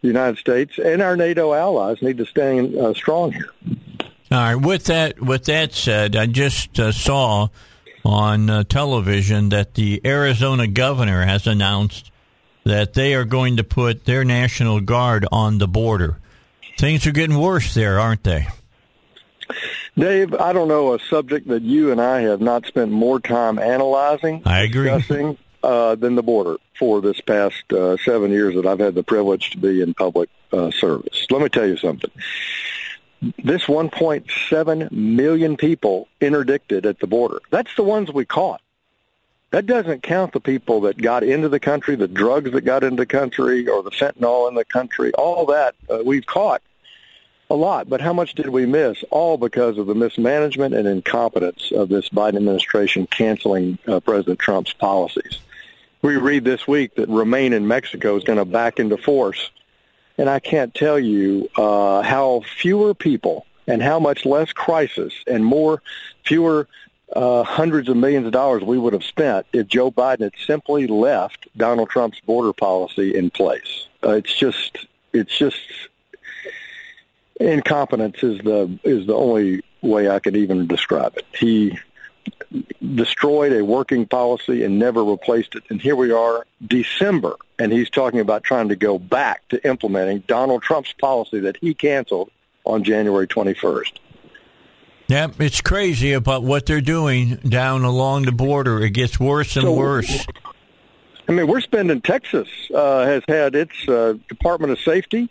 [0.00, 3.50] the United States and our NATO allies need to stand uh, strong here.
[4.30, 4.56] All right.
[4.56, 7.48] With that, with that said, I just uh, saw
[8.04, 12.10] on uh, television that the Arizona governor has announced
[12.64, 16.18] that they are going to put their National Guard on the border.
[16.76, 18.48] Things are getting worse there, aren't they?
[19.96, 23.58] Dave, I don't know a subject that you and I have not spent more time
[23.58, 24.90] analyzing, I agree.
[24.90, 29.02] discussing uh, than the border for this past uh, seven years that I've had the
[29.02, 31.26] privilege to be in public uh, service.
[31.30, 32.10] Let me tell you something.
[33.42, 37.40] This 1.7 million people interdicted at the border.
[37.50, 38.60] That's the ones we caught.
[39.50, 42.96] That doesn't count the people that got into the country, the drugs that got into
[42.96, 45.12] the country, or the fentanyl in the country.
[45.12, 46.60] All that uh, we've caught
[47.54, 49.02] a lot, but how much did we miss?
[49.10, 54.72] All because of the mismanagement and incompetence of this Biden administration canceling uh, President Trump's
[54.72, 55.38] policies.
[56.02, 59.50] We read this week that Remain in Mexico is going to back into force,
[60.18, 65.44] and I can't tell you uh, how fewer people and how much less crisis and
[65.44, 65.80] more
[66.24, 66.68] fewer
[67.14, 70.86] uh, hundreds of millions of dollars we would have spent if Joe Biden had simply
[70.86, 73.86] left Donald Trump's border policy in place.
[74.02, 75.58] Uh, it's just, it's just
[77.40, 81.26] incompetence is the is the only way I could even describe it.
[81.38, 81.78] He
[82.94, 85.62] destroyed a working policy and never replaced it.
[85.68, 90.20] And here we are, December, and he's talking about trying to go back to implementing
[90.26, 92.30] Donald Trump's policy that he canceled
[92.64, 93.92] on January 21st.
[95.08, 98.82] Yeah, it's crazy about what they're doing down along the border.
[98.82, 100.26] It gets worse and So- worse.
[101.28, 102.00] I mean, we're spending.
[102.02, 105.30] Texas uh, has had its uh, Department of Safety,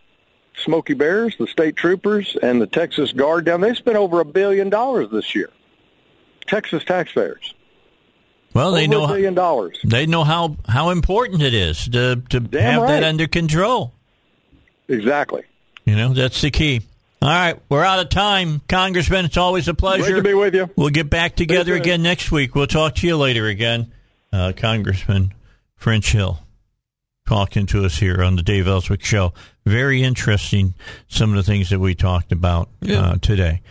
[0.58, 3.62] Smoky Bears, the state troopers, and the Texas Guard down.
[3.62, 5.49] They spent over a billion dollars this year.
[6.47, 7.54] Texas taxpayers.
[8.54, 9.80] Well, they over know a billion dollars.
[9.84, 13.93] they know how how important it is to to Damn have that under control.
[14.88, 15.43] Exactly.
[15.86, 16.82] You know, that's the key.
[17.22, 19.24] All right, we're out of time, Congressman.
[19.26, 20.04] It's always a pleasure.
[20.04, 20.70] Great to be with you.
[20.76, 22.54] We'll get back together again next week.
[22.54, 23.93] We'll talk to you later again,
[24.34, 25.34] uh, Congressman
[25.78, 26.39] French Hill,
[27.26, 29.34] talking to us here on the Dave Elswick Show.
[29.65, 30.74] Very interesting.
[31.07, 33.61] Some of the things that we talked about uh, today.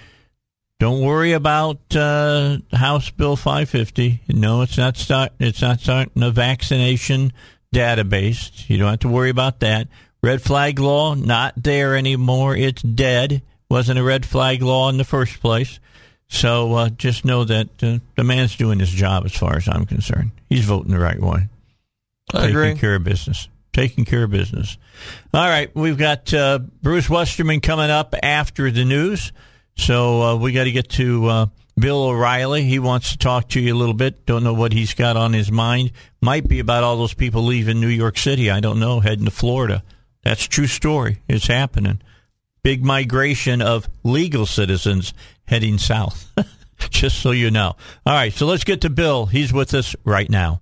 [0.80, 4.22] Don't worry about uh, House Bill 550.
[4.28, 5.30] No, it's not start.
[5.38, 7.32] It's not starting a vaccination
[7.72, 8.68] database.
[8.68, 9.86] You don't have to worry about that.
[10.22, 12.56] Red flag law not there anymore.
[12.56, 13.42] It's dead.
[13.70, 15.78] Wasn't a red flag law in the first place.
[16.26, 19.86] So uh, just know that uh, the man's doing his job as far as I'm
[19.86, 20.30] concerned.
[20.48, 21.48] He's voting the right way.
[22.32, 22.74] I taking agree.
[22.76, 23.48] care of business.
[23.72, 24.76] Taking care of business.
[25.32, 29.32] All right, we've got uh, Bruce Westerman coming up after the news.
[29.76, 31.46] So uh, we got to get to uh,
[31.78, 32.64] Bill O'Reilly.
[32.64, 34.26] He wants to talk to you a little bit.
[34.26, 35.92] Don't know what he's got on his mind.
[36.20, 38.50] Might be about all those people leaving New York City.
[38.50, 39.82] I don't know, heading to Florida.
[40.22, 41.22] That's a true story.
[41.28, 42.00] It's happening.
[42.62, 45.14] Big migration of legal citizens
[45.46, 46.30] heading south.
[46.90, 47.74] Just so you know.
[48.04, 49.26] All right, so let's get to Bill.
[49.26, 50.60] He's with us right now.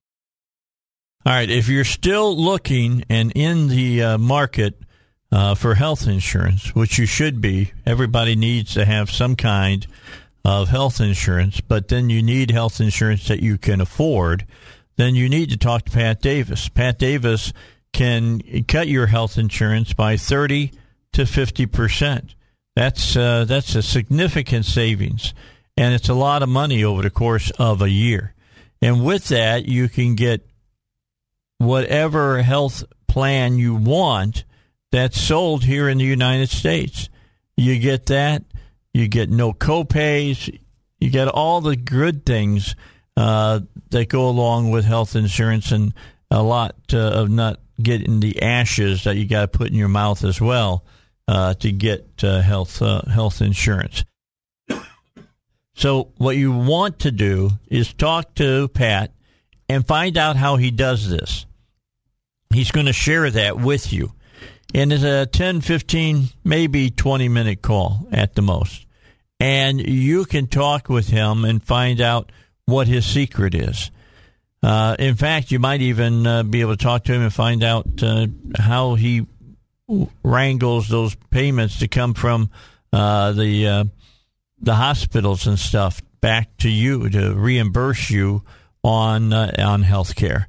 [1.26, 4.80] All right, if you're still looking and in the uh, market
[5.30, 9.86] uh, for health insurance, which you should be, everybody needs to have some kind
[10.46, 14.46] of health insurance, but then you need health insurance that you can afford,
[14.96, 16.70] then you need to talk to Pat Davis.
[16.70, 17.52] Pat Davis
[17.92, 20.72] can cut your health insurance by 30
[21.12, 22.34] to 50%.
[22.74, 25.34] That's, uh, that's a significant savings,
[25.76, 28.32] and it's a lot of money over the course of a year.
[28.80, 30.46] And with that, you can get
[31.60, 34.44] whatever health plan you want
[34.90, 37.10] that's sold here in the United States.
[37.54, 38.44] You get that.
[38.94, 40.58] You get no copays.
[41.00, 42.74] You get all the good things
[43.14, 45.92] uh, that go along with health insurance and
[46.30, 49.88] a lot uh, of not getting the ashes that you got to put in your
[49.88, 50.86] mouth as well
[51.28, 54.04] uh, to get uh, health uh, health insurance.
[55.72, 59.14] So what you want to do is talk to Pat
[59.66, 61.46] and find out how he does this.
[62.52, 64.12] He's going to share that with you.
[64.74, 68.86] And it's a 10, 15, maybe 20 minute call at the most.
[69.38, 72.30] And you can talk with him and find out
[72.66, 73.90] what his secret is.
[74.62, 77.62] Uh, in fact, you might even uh, be able to talk to him and find
[77.64, 78.26] out uh,
[78.58, 79.26] how he
[80.22, 82.50] wrangles those payments to come from
[82.92, 83.84] uh, the uh,
[84.60, 88.42] the hospitals and stuff back to you to reimburse you
[88.84, 90.48] on uh, on health care.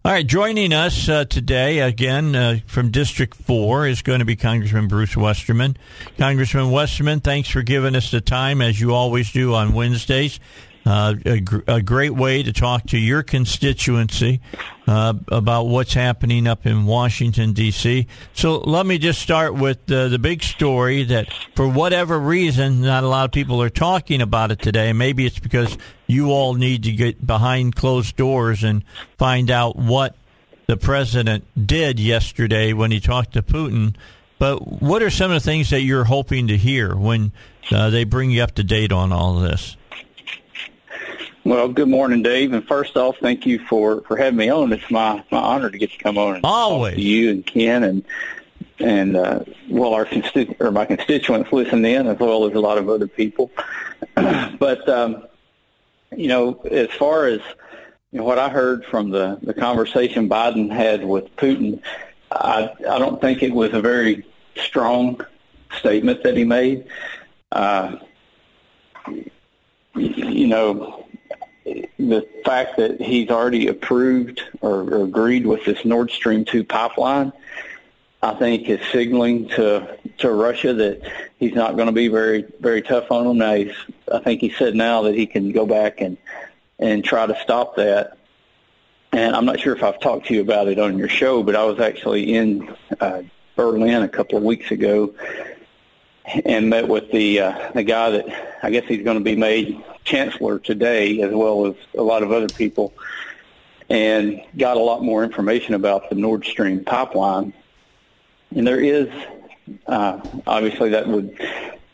[0.03, 4.35] All right, joining us uh, today again uh, from District 4 is going to be
[4.35, 5.75] Congressman Bruce Westerman.
[6.17, 10.39] Congressman Westerman, thanks for giving us the time, as you always do on Wednesdays.
[10.87, 14.39] Uh, a, gr- a great way to talk to your constituency
[14.87, 18.07] uh, about what's happening up in Washington, D.C.
[18.31, 21.27] So let me just start with uh, the big story that,
[21.57, 24.93] for whatever reason, not a lot of people are talking about it today.
[24.93, 25.77] Maybe it's because
[26.07, 28.85] you all need to get behind closed doors and
[29.17, 30.15] find out what
[30.67, 33.93] the president did yesterday when he talked to Putin.
[34.39, 37.33] But what are some of the things that you're hoping to hear when
[37.71, 39.75] uh, they bring you up to date on all this?
[41.47, 42.51] Well, good morning, Dave.
[42.51, 44.73] And first off, thank you for, for having me on.
[44.73, 46.91] It's my, my honor to get to come on and Always.
[46.91, 48.03] talk to you and Ken and
[48.79, 49.39] and uh,
[49.69, 53.07] well, our constitu- or my constituents listen in as well as a lot of other
[53.07, 53.49] people.
[54.15, 55.23] but um,
[56.13, 57.39] you know, as far as
[58.11, 61.81] you know, what I heard from the the conversation Biden had with Putin,
[62.29, 64.25] I I don't think it was a very
[64.57, 65.21] strong
[65.79, 66.87] statement that he made.
[67.53, 67.99] Uh,
[69.95, 71.06] you know,
[71.99, 77.33] the fact that he's already approved or, or agreed with this Nord Stream 2 pipeline,
[78.21, 82.81] I think is signaling to to Russia that he's not going to be very very
[82.81, 83.37] tough on them.
[83.37, 83.75] Now, he's,
[84.11, 86.17] I think he said now that he can go back and
[86.79, 88.17] and try to stop that.
[89.11, 91.55] And I'm not sure if I've talked to you about it on your show, but
[91.55, 93.21] I was actually in uh,
[93.55, 95.13] Berlin a couple of weeks ago
[96.45, 99.83] and met with the uh, the guy that I guess he's going to be made
[100.03, 102.93] chancellor today, as well as a lot of other people,
[103.89, 107.53] and got a lot more information about the Nord Stream pipeline.
[108.55, 109.09] And there is
[109.87, 111.37] uh, obviously that would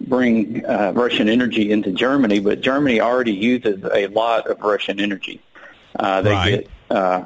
[0.01, 5.41] bring uh, Russian energy into Germany, but Germany already uses a lot of Russian energy.
[5.95, 6.49] Uh, they Right.
[6.49, 7.23] get, uh,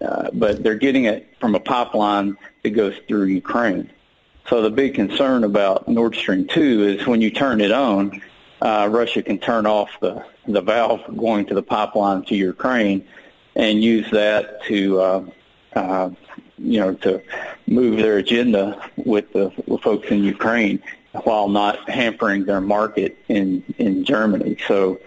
[0.00, 3.90] uh, but they're getting it from a pipeline that goes through Ukraine.
[4.48, 8.20] So the big concern about Nord Stream 2 is when you turn it on,
[8.60, 13.06] uh, Russia can turn off the, the valve going to the pipeline to Ukraine
[13.56, 15.24] and use that to, uh,
[15.74, 16.10] uh,
[16.58, 17.22] you know, to
[17.66, 20.82] move their agenda with the with folks in Ukraine
[21.22, 24.58] while not hampering their market in, in Germany.
[24.66, 25.00] So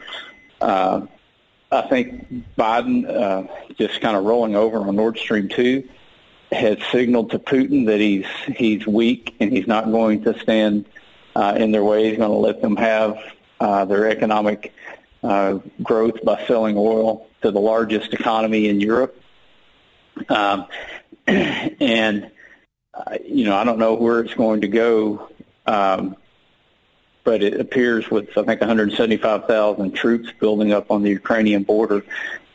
[0.62, 1.02] uh,
[1.72, 3.44] I think Biden uh,
[3.78, 5.88] just kind of rolling over on Nord Stream 2
[6.52, 8.26] has signaled to Putin that he's
[8.56, 10.86] he's weak and he's not going to stand
[11.36, 12.10] uh, in their way.
[12.10, 13.18] He's going to let them have
[13.60, 14.74] uh, their economic
[15.24, 19.20] uh, growth by selling oil to the largest economy in Europe.
[20.30, 20.68] Um,
[21.28, 22.32] and
[22.94, 25.30] uh, you know, I don't know where it's going to go
[25.68, 26.16] um,
[27.24, 32.04] but it appears with I think 175,000 troops building up on the Ukrainian border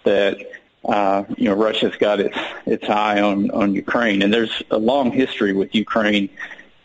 [0.05, 0.39] that
[0.85, 2.37] uh, you know Russia's got its
[2.67, 6.29] its eye on on Ukraine, and there's a long history with Ukraine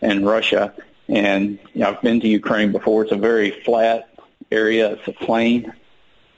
[0.01, 0.73] and Russia.
[1.09, 3.03] And you know, I've been to Ukraine before.
[3.03, 4.09] It's a very flat
[4.51, 4.93] area.
[4.93, 5.73] It's a plain,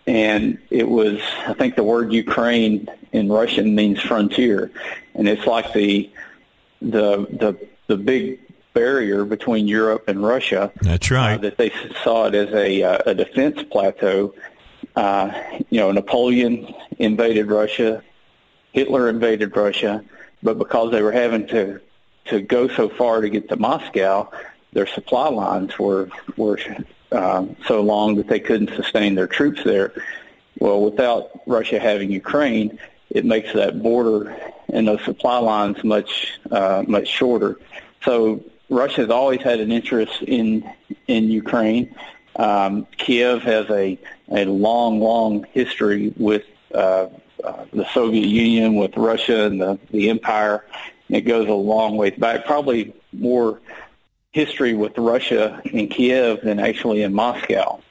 [0.07, 4.71] and it was I think the word Ukraine in Russian means frontier,
[5.15, 6.11] and it's like the
[6.81, 8.39] the the the big
[8.73, 10.71] barrier between Europe and Russia.
[10.81, 11.33] That's right.
[11.33, 11.71] Uh, that they
[12.03, 14.33] saw it as a, uh, a defense plateau.
[14.99, 15.31] Uh,
[15.69, 18.03] you know, Napoleon invaded Russia,
[18.73, 20.03] Hitler invaded Russia,
[20.43, 21.79] but because they were having to
[22.25, 24.29] to go so far to get to Moscow,
[24.73, 26.59] their supply lines were were
[27.13, 29.93] um, so long that they couldn't sustain their troops there.
[30.59, 32.77] Well, without Russia having Ukraine,
[33.09, 34.35] it makes that border
[34.73, 37.57] and those supply lines much uh, much shorter.
[38.03, 40.69] So Russia has always had an interest in
[41.07, 41.95] in Ukraine.
[42.39, 43.99] Um, Kiev has a
[44.29, 47.07] a long, long history with uh,
[47.43, 50.65] uh, the Soviet Union, with Russia and the the empire.
[51.09, 53.59] It goes a long way back, probably more
[54.31, 57.81] history with Russia in Kiev than actually in Moscow.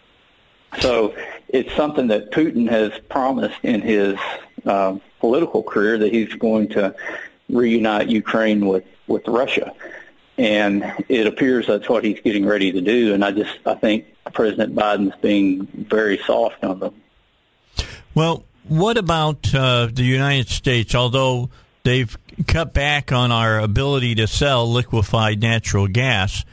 [0.80, 1.14] So
[1.48, 4.16] it's something that Putin has promised in his
[4.64, 6.94] uh, political career that he's going to
[7.48, 9.72] reunite Ukraine with, with Russia.
[10.38, 13.12] And it appears that's what he's getting ready to do.
[13.12, 16.94] And I just, I think President Biden's being very soft on them.
[18.14, 20.94] Well, what about uh, the United States?
[20.94, 21.50] Although
[21.82, 22.16] they've
[22.46, 26.44] cut back on our ability to sell liquefied natural gas,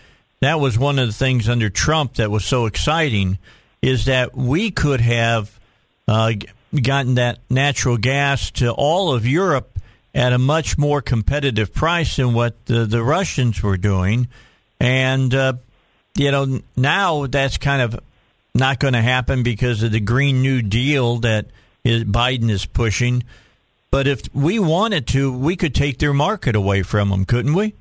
[0.41, 3.37] that was one of the things under Trump that was so exciting
[3.81, 5.59] is that we could have
[6.07, 6.33] uh,
[6.81, 9.74] gotten that natural gas to all of Europe
[10.15, 14.29] at a much more competitive price than what the, the Russians were doing.
[14.79, 15.53] And, uh,
[16.15, 17.99] you know, now that's kind of
[18.55, 21.47] not going to happen because of the Green New Deal that
[21.83, 23.23] is, Biden is pushing.
[23.91, 27.73] But if we wanted to, we could take their market away from them, couldn't we?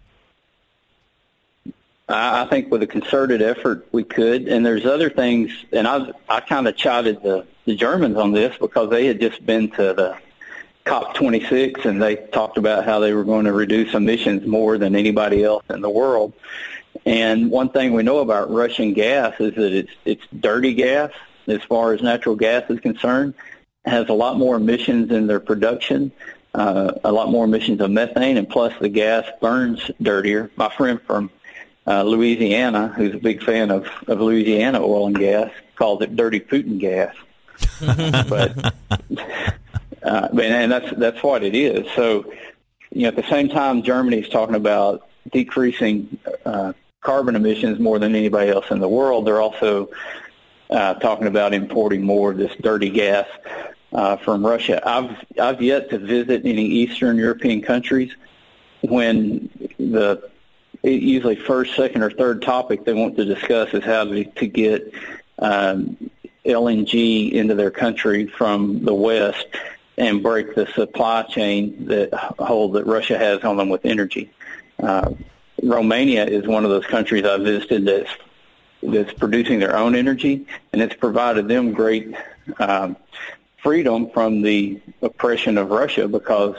[2.08, 5.50] I think with a concerted effort we could, and there's other things.
[5.72, 9.44] And I I kind of chided the the Germans on this because they had just
[9.46, 10.18] been to the
[10.86, 15.42] COP26 and they talked about how they were going to reduce emissions more than anybody
[15.42, 16.34] else in the world.
[17.06, 21.10] And one thing we know about Russian gas is that it's it's dirty gas
[21.46, 23.34] as far as natural gas is concerned.
[23.84, 26.12] It has a lot more emissions in their production,
[26.54, 30.50] uh, a lot more emissions of methane, and plus the gas burns dirtier.
[30.56, 31.30] My friend from
[31.86, 36.40] uh, Louisiana, who's a big fan of, of Louisiana oil and gas, calls it dirty
[36.40, 37.14] Putin gas.
[38.28, 38.74] but
[40.04, 41.86] uh, and that's that's what it is.
[41.94, 42.32] So,
[42.90, 47.98] you know, at the same time, Germany is talking about decreasing uh, carbon emissions more
[47.98, 49.26] than anybody else in the world.
[49.26, 49.90] They're also
[50.70, 53.26] uh, talking about importing more of this dirty gas
[53.92, 54.82] uh, from Russia.
[54.86, 58.14] I've I've yet to visit any Eastern European countries
[58.82, 59.48] when
[59.78, 60.30] the
[60.82, 64.92] usually first, second, or third topic they want to discuss is how to, to get
[65.38, 66.10] um,
[66.44, 69.46] LNG into their country from the West
[69.96, 74.30] and break the supply chain that hold that Russia has on them with energy.
[74.82, 75.12] Uh,
[75.62, 78.10] Romania is one of those countries I visited that's
[78.82, 82.14] that's producing their own energy, and it's provided them great
[82.58, 82.96] um,
[83.62, 86.56] freedom from the oppression of Russia because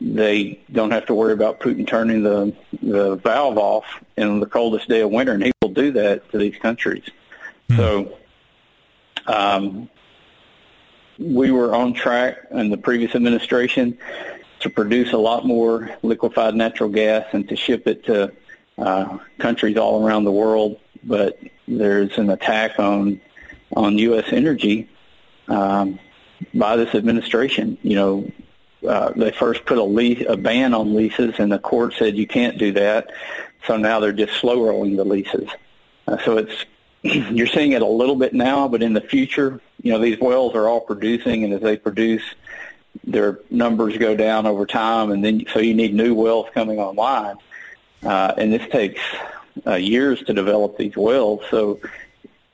[0.00, 3.84] they don't have to worry about Putin turning the the valve off
[4.16, 7.04] in the coldest day of winter, and he will do that to these countries.
[7.68, 7.76] Mm.
[7.76, 8.18] So,
[9.26, 9.90] um,
[11.18, 13.98] we were on track in the previous administration
[14.60, 18.32] to produce a lot more liquefied natural gas and to ship it to
[18.78, 20.78] uh, countries all around the world.
[21.04, 23.20] But there's an attack on
[23.76, 24.26] on U.S.
[24.32, 24.88] energy
[25.48, 25.98] um,
[26.54, 27.78] by this administration.
[27.82, 28.32] You know,
[28.88, 32.26] uh, they first put a, lease, a ban on leases, and the court said you
[32.26, 33.10] can't do that.
[33.66, 35.48] So now they're just slow rolling the leases.
[36.06, 36.64] Uh, so it's
[37.02, 40.54] you're seeing it a little bit now, but in the future, you know, these wells
[40.54, 42.22] are all producing, and as they produce,
[43.04, 47.36] their numbers go down over time, and then so you need new wells coming online,
[48.02, 49.00] uh, and this takes
[49.66, 51.42] uh, years to develop these wells.
[51.50, 51.80] So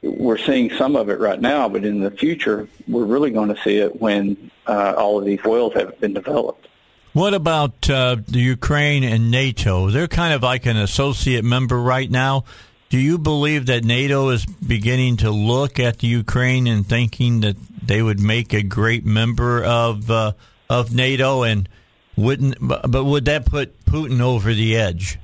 [0.03, 3.61] we're seeing some of it right now, but in the future, we're really going to
[3.63, 6.69] see it when uh, all of these wells have been developed.
[7.15, 9.89] What about uh, the Ukraine and NATO?
[9.91, 12.45] They're kind of like an associate member right now.
[12.91, 17.57] Do you believe that NATO is beginning to look at the Ukraine and thinking that
[17.85, 20.33] they would make a great member of uh,
[20.71, 21.69] of NATO and
[22.17, 25.19] wouldn't but would that put Putin over the edge?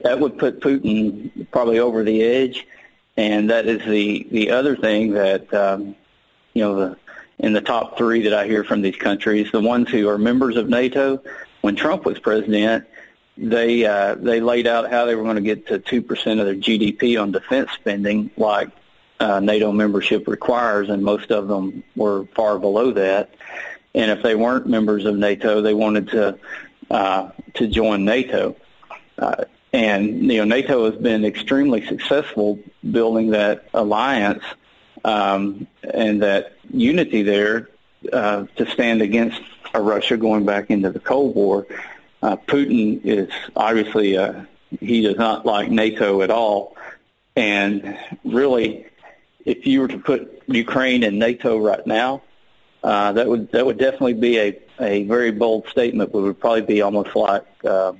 [0.00, 2.66] That would put Putin probably over the edge.
[3.16, 5.94] and that is the the other thing that um,
[6.52, 6.96] you know the
[7.38, 10.56] in the top three that I hear from these countries, the ones who are members
[10.56, 11.22] of NATO.
[11.62, 12.86] When Trump was president,
[13.36, 16.46] they uh, they laid out how they were going to get to two percent of
[16.46, 18.70] their GDP on defense spending, like
[19.20, 23.34] uh, NATO membership requires, and most of them were far below that.
[23.94, 26.38] And if they weren't members of NATO, they wanted to
[26.90, 28.56] uh, to join NATO.
[29.18, 34.44] Uh, and you know, NATO has been extremely successful building that alliance
[35.04, 37.68] um, and that unity there
[38.12, 39.40] uh, to stand against
[39.74, 41.66] a Russia going back into the Cold War.
[42.24, 44.44] Uh, Putin is obviously uh,
[44.80, 46.74] he does not like NATO at all,
[47.36, 48.86] and really,
[49.44, 52.22] if you were to put Ukraine in NATO right now,
[52.82, 56.12] uh, that would that would definitely be a a very bold statement.
[56.12, 57.92] But would probably be almost like uh,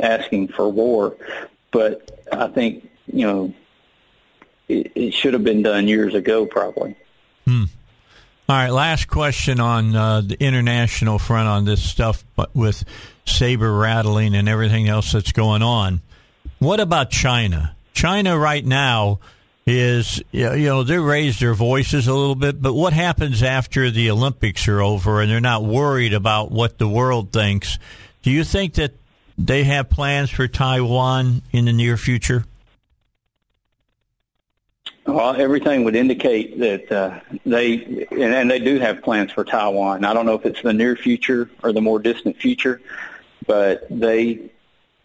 [0.00, 1.16] asking for war.
[1.70, 3.54] But I think you know
[4.66, 6.96] it, it should have been done years ago, probably.
[7.46, 7.66] Hmm.
[8.50, 12.82] All right, last question on uh, the international front on this stuff, but with
[13.26, 16.00] saber rattling and everything else that's going on.
[16.58, 17.76] What about China?
[17.92, 19.20] China right now
[19.66, 24.10] is, you know, they raised their voices a little bit, but what happens after the
[24.10, 27.78] Olympics are over and they're not worried about what the world thinks?
[28.22, 28.94] Do you think that
[29.36, 32.46] they have plans for Taiwan in the near future?
[35.08, 40.04] Well, everything would indicate that uh, they and, and they do have plans for Taiwan.
[40.04, 42.82] I don't know if it's the near future or the more distant future,
[43.46, 44.50] but they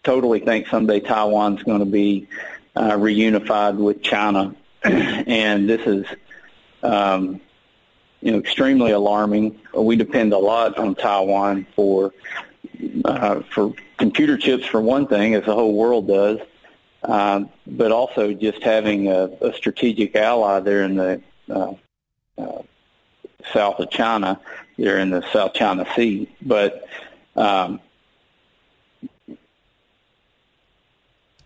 [0.02, 2.28] totally think someday Taiwan's going to be
[2.76, 6.04] uh, reunified with China, and this is,
[6.82, 7.40] um,
[8.20, 9.58] you know, extremely alarming.
[9.72, 12.12] We depend a lot on Taiwan for
[13.06, 16.40] uh, for computer chips, for one thing, as the whole world does
[17.04, 21.20] um, but also just having a, a strategic ally there in the
[21.50, 21.74] uh,
[22.38, 22.62] uh,
[23.52, 24.40] south of China,
[24.78, 26.28] there in the South China Sea.
[26.40, 26.88] But
[27.36, 27.80] um,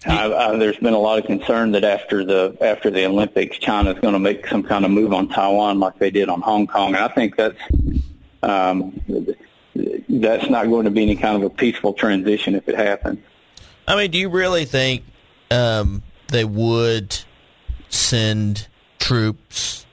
[0.07, 3.91] I, I, there's been a lot of concern that after the after the Olympics, China
[3.91, 6.69] is going to make some kind of move on Taiwan like they did on Hong
[6.69, 7.59] Kong, and I think that's
[8.45, 9.01] um,
[10.09, 13.19] that's not going to be any kind of a peaceful transition if it happens.
[13.89, 15.03] I mean, do you really think
[15.51, 17.19] um, they would
[17.89, 18.69] send
[18.99, 19.87] troops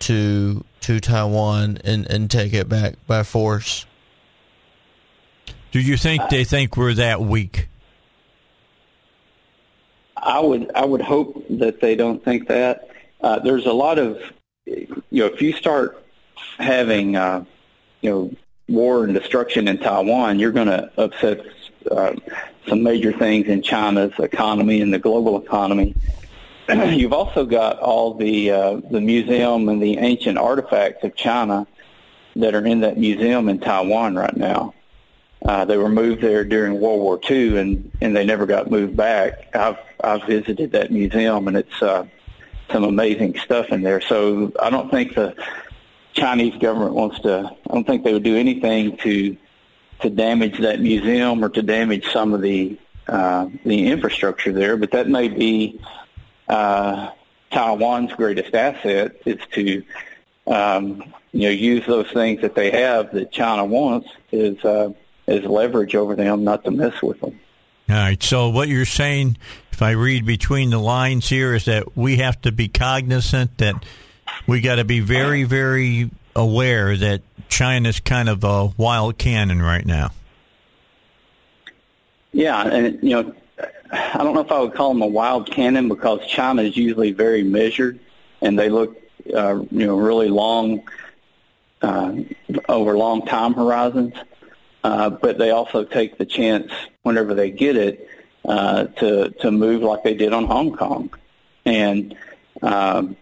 [0.00, 3.86] to to Taiwan and, and take it back by force.
[5.72, 7.68] Do you think they think we're that weak?
[10.16, 12.90] I would I would hope that they don't think that.
[13.20, 14.20] Uh, there's a lot of
[14.66, 16.04] you know if you start
[16.58, 17.44] having uh,
[18.00, 18.34] you know
[18.68, 21.44] war and destruction in Taiwan, you're going to upset
[21.90, 22.14] uh,
[22.68, 25.94] some major things in China's economy and the global economy.
[26.68, 31.66] You've also got all the uh, the museum and the ancient artifacts of China
[32.36, 34.74] that are in that museum in Taiwan right now.
[35.44, 38.96] Uh, they were moved there during World War II, and and they never got moved
[38.96, 39.54] back.
[39.54, 42.06] I've I've visited that museum, and it's uh,
[42.72, 44.00] some amazing stuff in there.
[44.00, 45.36] So I don't think the
[46.14, 47.54] Chinese government wants to.
[47.68, 49.36] I don't think they would do anything to
[50.00, 54.76] to damage that museum or to damage some of the uh, the infrastructure there.
[54.76, 55.80] But that may be
[56.48, 57.10] uh,
[57.50, 59.82] Taiwan's greatest asset is to
[60.46, 61.02] um,
[61.32, 64.92] you know use those things that they have that China wants is uh,
[65.26, 67.38] is leverage over them, not to mess with them.
[67.88, 68.22] All right.
[68.22, 69.36] So what you're saying,
[69.70, 73.84] if I read between the lines here, is that we have to be cognizant that
[74.46, 79.84] we got to be very, very aware that China's kind of a wild cannon right
[79.84, 80.10] now.
[82.32, 83.34] Yeah, and you know,
[83.92, 87.12] I don't know if I would call them a wild cannon because China is usually
[87.12, 88.00] very measured,
[88.40, 89.00] and they look,
[89.32, 90.82] uh, you know, really long
[91.80, 92.14] uh,
[92.68, 94.14] over long time horizons.
[94.82, 96.70] Uh, but they also take the chance
[97.02, 98.08] whenever they get it
[98.44, 101.10] uh, to to move like they did on Hong Kong,
[101.64, 102.16] and
[102.62, 103.16] um,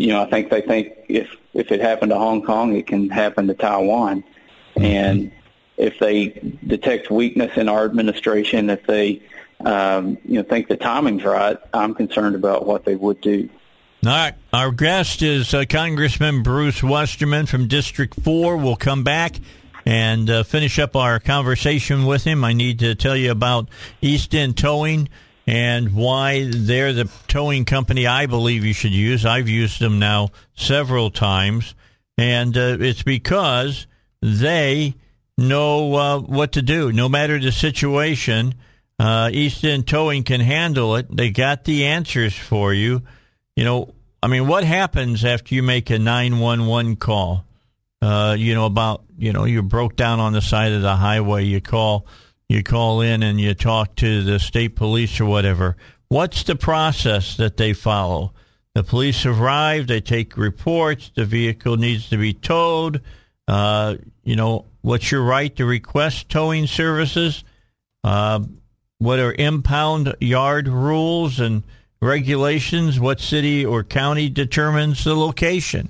[0.00, 3.10] you know, I think they think if if it happened to Hong Kong, it can
[3.10, 4.24] happen to Taiwan.
[4.76, 5.30] And
[5.76, 6.28] if they
[6.66, 9.20] detect weakness in our administration, if they
[9.62, 13.50] um, you know think the timing's right, I'm concerned about what they would do.
[14.06, 14.34] All right.
[14.54, 18.56] Our guest is uh, Congressman Bruce Westerman from District 4.
[18.56, 19.36] We'll come back
[19.84, 22.42] and uh, finish up our conversation with him.
[22.42, 23.68] I need to tell you about
[24.00, 25.10] East End Towing
[25.50, 29.26] and why they're the towing company I believe you should use.
[29.26, 31.74] I've used them now several times,
[32.16, 33.88] and uh, it's because
[34.22, 34.94] they
[35.36, 36.92] know uh, what to do.
[36.92, 38.54] No matter the situation,
[39.00, 41.08] uh, East End Towing can handle it.
[41.10, 43.02] They got the answers for you.
[43.56, 47.44] you know, I mean, what happens after you make a 911 call?
[48.00, 51.44] Uh, you know, about, you know, you broke down on the side of the highway,
[51.44, 52.06] you call,
[52.50, 55.76] you call in and you talk to the state police or whatever.
[56.08, 58.32] What's the process that they follow?
[58.74, 63.02] The police arrive, they take reports, the vehicle needs to be towed.
[63.46, 67.44] Uh, you know, what's your right to request towing services?
[68.02, 68.40] Uh,
[68.98, 71.62] what are impound yard rules and
[72.02, 72.98] regulations?
[72.98, 75.88] What city or county determines the location?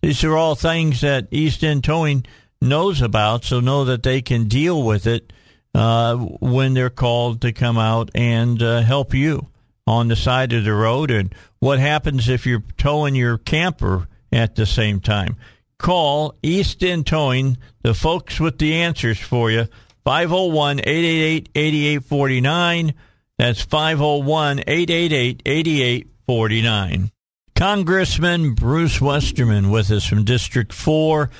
[0.00, 2.24] These are all things that East End Towing
[2.62, 5.34] knows about, so know that they can deal with it
[5.74, 9.46] uh, when they're called to come out and uh, help you
[9.86, 11.10] on the side of the road.
[11.10, 15.36] And what happens if you're towing your camper at the same time?
[15.78, 19.66] Call East End Towing, the folks with the answers for you.
[20.04, 22.94] 501 888 8849.
[23.38, 27.10] That's 501 888 8849.
[27.54, 31.30] Congressman Bruce Westerman with us from District 4.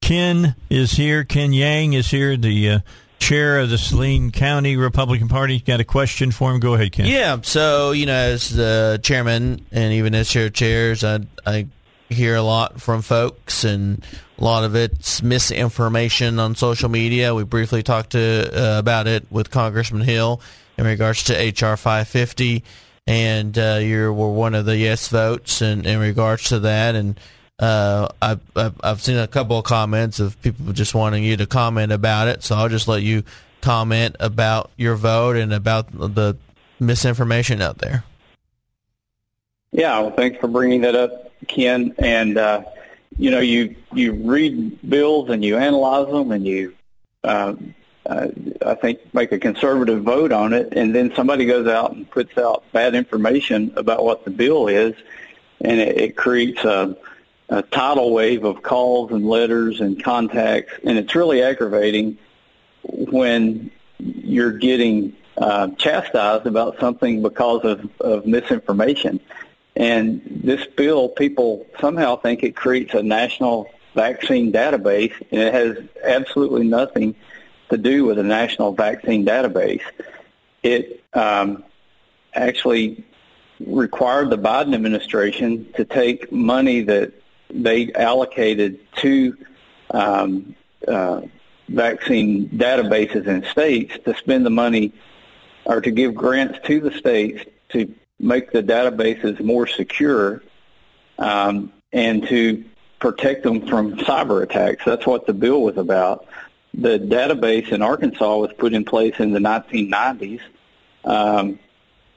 [0.00, 1.24] Ken is here.
[1.24, 2.78] Ken Yang is here, the uh,
[3.22, 5.60] chair of the Saline County Republican Party.
[5.60, 6.60] Got a question for him?
[6.60, 7.06] Go ahead, Ken.
[7.06, 7.38] Yeah.
[7.42, 11.68] So, you know, as the chairman and even as chair chairs, I, I
[12.10, 14.04] hear a lot from folks, and
[14.38, 17.34] a lot of it's misinformation on social media.
[17.34, 20.40] We briefly talked to uh, about it with Congressman Hill
[20.76, 22.64] in regards to HR 550,
[23.06, 26.96] and uh, you were one of the yes votes in, in regards to that.
[26.96, 27.18] And
[27.62, 31.92] uh, I've, I've seen a couple of comments of people just wanting you to comment
[31.92, 33.22] about it, so I'll just let you
[33.60, 36.36] comment about your vote and about the
[36.80, 38.02] misinformation out there.
[39.70, 41.94] Yeah, well, thanks for bringing that up, Ken.
[41.98, 42.64] And uh,
[43.16, 46.74] you know, you you read bills and you analyze them and you,
[47.22, 47.54] uh,
[48.06, 48.26] uh,
[48.66, 52.36] I think, make a conservative vote on it, and then somebody goes out and puts
[52.36, 54.94] out bad information about what the bill is,
[55.60, 56.96] and it, it creates a,
[57.52, 62.16] a tidal wave of calls and letters and contacts, and it's really aggravating
[62.82, 69.20] when you're getting uh, chastised about something because of, of misinformation.
[69.76, 75.76] And this bill, people somehow think it creates a national vaccine database, and it has
[76.02, 77.14] absolutely nothing
[77.68, 79.82] to do with a national vaccine database.
[80.62, 81.64] It um,
[82.32, 83.04] actually
[83.60, 87.12] required the Biden administration to take money that
[87.52, 89.36] they allocated to
[89.90, 90.54] um,
[90.88, 91.22] uh,
[91.68, 94.92] vaccine databases in states to spend the money
[95.64, 100.42] or to give grants to the states to make the databases more secure
[101.18, 102.64] um, and to
[102.98, 104.84] protect them from cyber attacks.
[104.84, 106.26] That's what the bill was about.
[106.74, 110.40] The database in Arkansas was put in place in the 1990s,
[111.04, 111.58] um,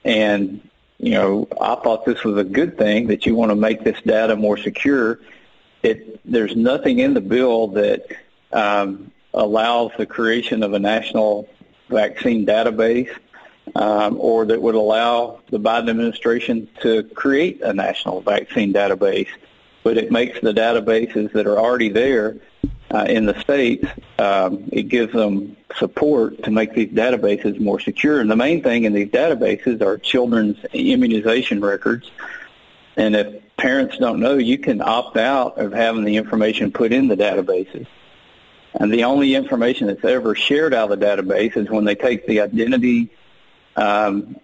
[0.05, 0.61] and
[0.97, 3.99] you know I thought this was a good thing that you want to make this
[4.01, 5.19] data more secure.
[5.83, 8.07] It there's nothing in the bill that
[8.51, 11.49] um, allows the creation of a national
[11.89, 13.15] vaccine database
[13.75, 19.29] um, or that would allow the Biden administration to create a national vaccine database.
[19.83, 22.37] But it makes the databases that are already there
[22.93, 23.87] uh, in the states,
[24.19, 28.19] um, it gives them support to make these databases more secure.
[28.19, 32.09] And the main thing in these databases are children's immunization records.
[32.95, 37.07] And if parents don't know, you can opt out of having the information put in
[37.07, 37.87] the databases.
[38.73, 42.27] And the only information that's ever shared out of the database is when they take
[42.27, 43.09] the identity
[43.75, 44.37] um,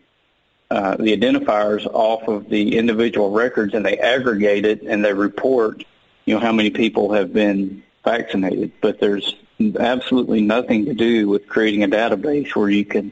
[0.71, 5.83] uh, the identifiers off of the individual records and they aggregate it and they report,
[6.23, 8.71] you know, how many people have been vaccinated.
[8.81, 9.35] But there's
[9.79, 13.11] absolutely nothing to do with creating a database where you can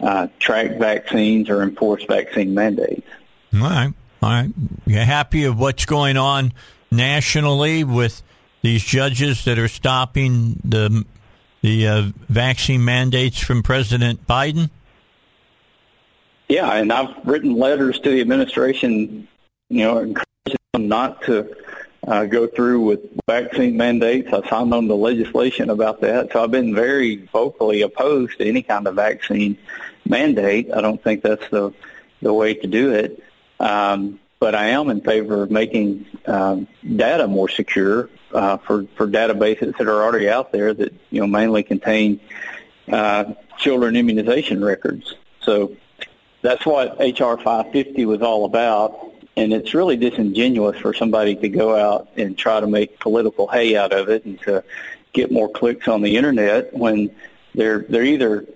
[0.00, 3.06] uh, track vaccines or enforce vaccine mandates.
[3.54, 3.92] All right.
[4.22, 4.50] All right.
[4.86, 6.52] You happy of what's going on
[6.90, 8.22] nationally with
[8.62, 11.04] these judges that are stopping the
[11.60, 14.68] the uh, vaccine mandates from President Biden?
[16.48, 19.26] Yeah, and I've written letters to the administration,
[19.70, 21.56] you know, encouraging them not to
[22.06, 24.32] uh, go through with vaccine mandates.
[24.32, 26.32] I signed on the legislation about that.
[26.32, 29.56] So I've been very vocally opposed to any kind of vaccine
[30.06, 30.70] mandate.
[30.72, 31.72] I don't think that's the
[32.20, 33.22] the way to do it.
[33.60, 36.66] Um, but I am in favor of making um,
[36.96, 41.26] data more secure uh, for for databases that are already out there that you know
[41.26, 42.20] mainly contain
[42.92, 45.14] uh, children immunization records.
[45.40, 45.76] So
[46.42, 49.13] that's what HR 550 was all about.
[49.36, 53.76] And it's really disingenuous for somebody to go out and try to make political hay
[53.76, 54.62] out of it and to
[55.12, 57.10] get more clicks on the internet when
[57.54, 58.46] they're they're either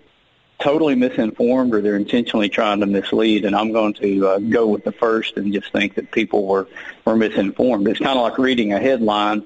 [0.61, 3.45] totally misinformed or they're intentionally trying to mislead.
[3.45, 6.67] And I'm going to uh, go with the first and just think that people were,
[7.05, 7.87] were misinformed.
[7.89, 9.45] It's kind of like reading a headline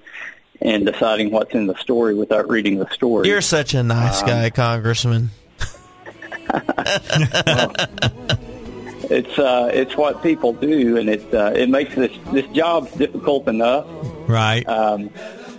[0.60, 3.28] and deciding what's in the story without reading the story.
[3.28, 5.30] You're such a nice um, guy, Congressman.
[7.46, 7.74] well,
[9.12, 13.48] it's uh, it's what people do, and it uh, it makes this this job difficult
[13.48, 13.86] enough.
[14.28, 14.66] Right.
[14.68, 15.10] Um,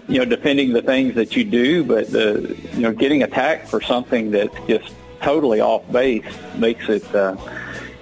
[0.07, 3.81] you know, defending the things that you do, but the you know getting attacked for
[3.81, 6.25] something that's just totally off base
[6.55, 7.35] makes it uh,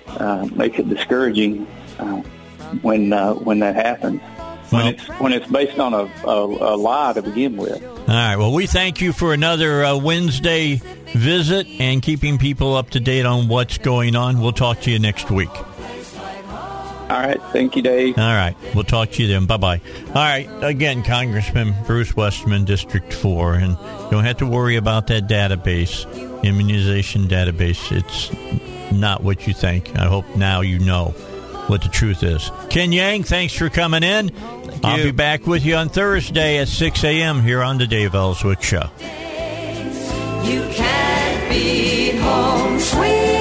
[0.07, 1.67] uh, makes it discouraging
[1.99, 2.21] uh,
[2.81, 4.21] when uh, when that happens.
[4.71, 7.81] Well, when it's when it's based on a, a, a, lie to begin with.
[8.01, 8.35] All right.
[8.35, 10.81] Well, we thank you for another uh, Wednesday
[11.13, 14.41] visit and keeping people up to date on what's going on.
[14.41, 15.49] We'll talk to you next week.
[15.49, 17.41] All right.
[17.51, 18.17] Thank you, Dave.
[18.17, 18.55] All right.
[18.73, 19.45] We'll talk to you then.
[19.45, 19.81] Bye bye.
[20.07, 20.49] All right.
[20.61, 23.53] Again, Congressman Bruce Westman, District 4.
[23.55, 26.05] And you don't have to worry about that database,
[26.43, 27.91] immunization database.
[27.91, 29.97] It's not what you think.
[29.97, 31.13] I hope now you know
[31.71, 32.51] what the truth is.
[32.69, 34.27] Ken Yang, thanks for coming in.
[34.29, 35.05] Thank I'll you.
[35.05, 37.41] be back with you on Thursday at 6 a.m.
[37.41, 38.89] here on the Dave Elswick Show.
[40.43, 43.40] You can't be home, sweet.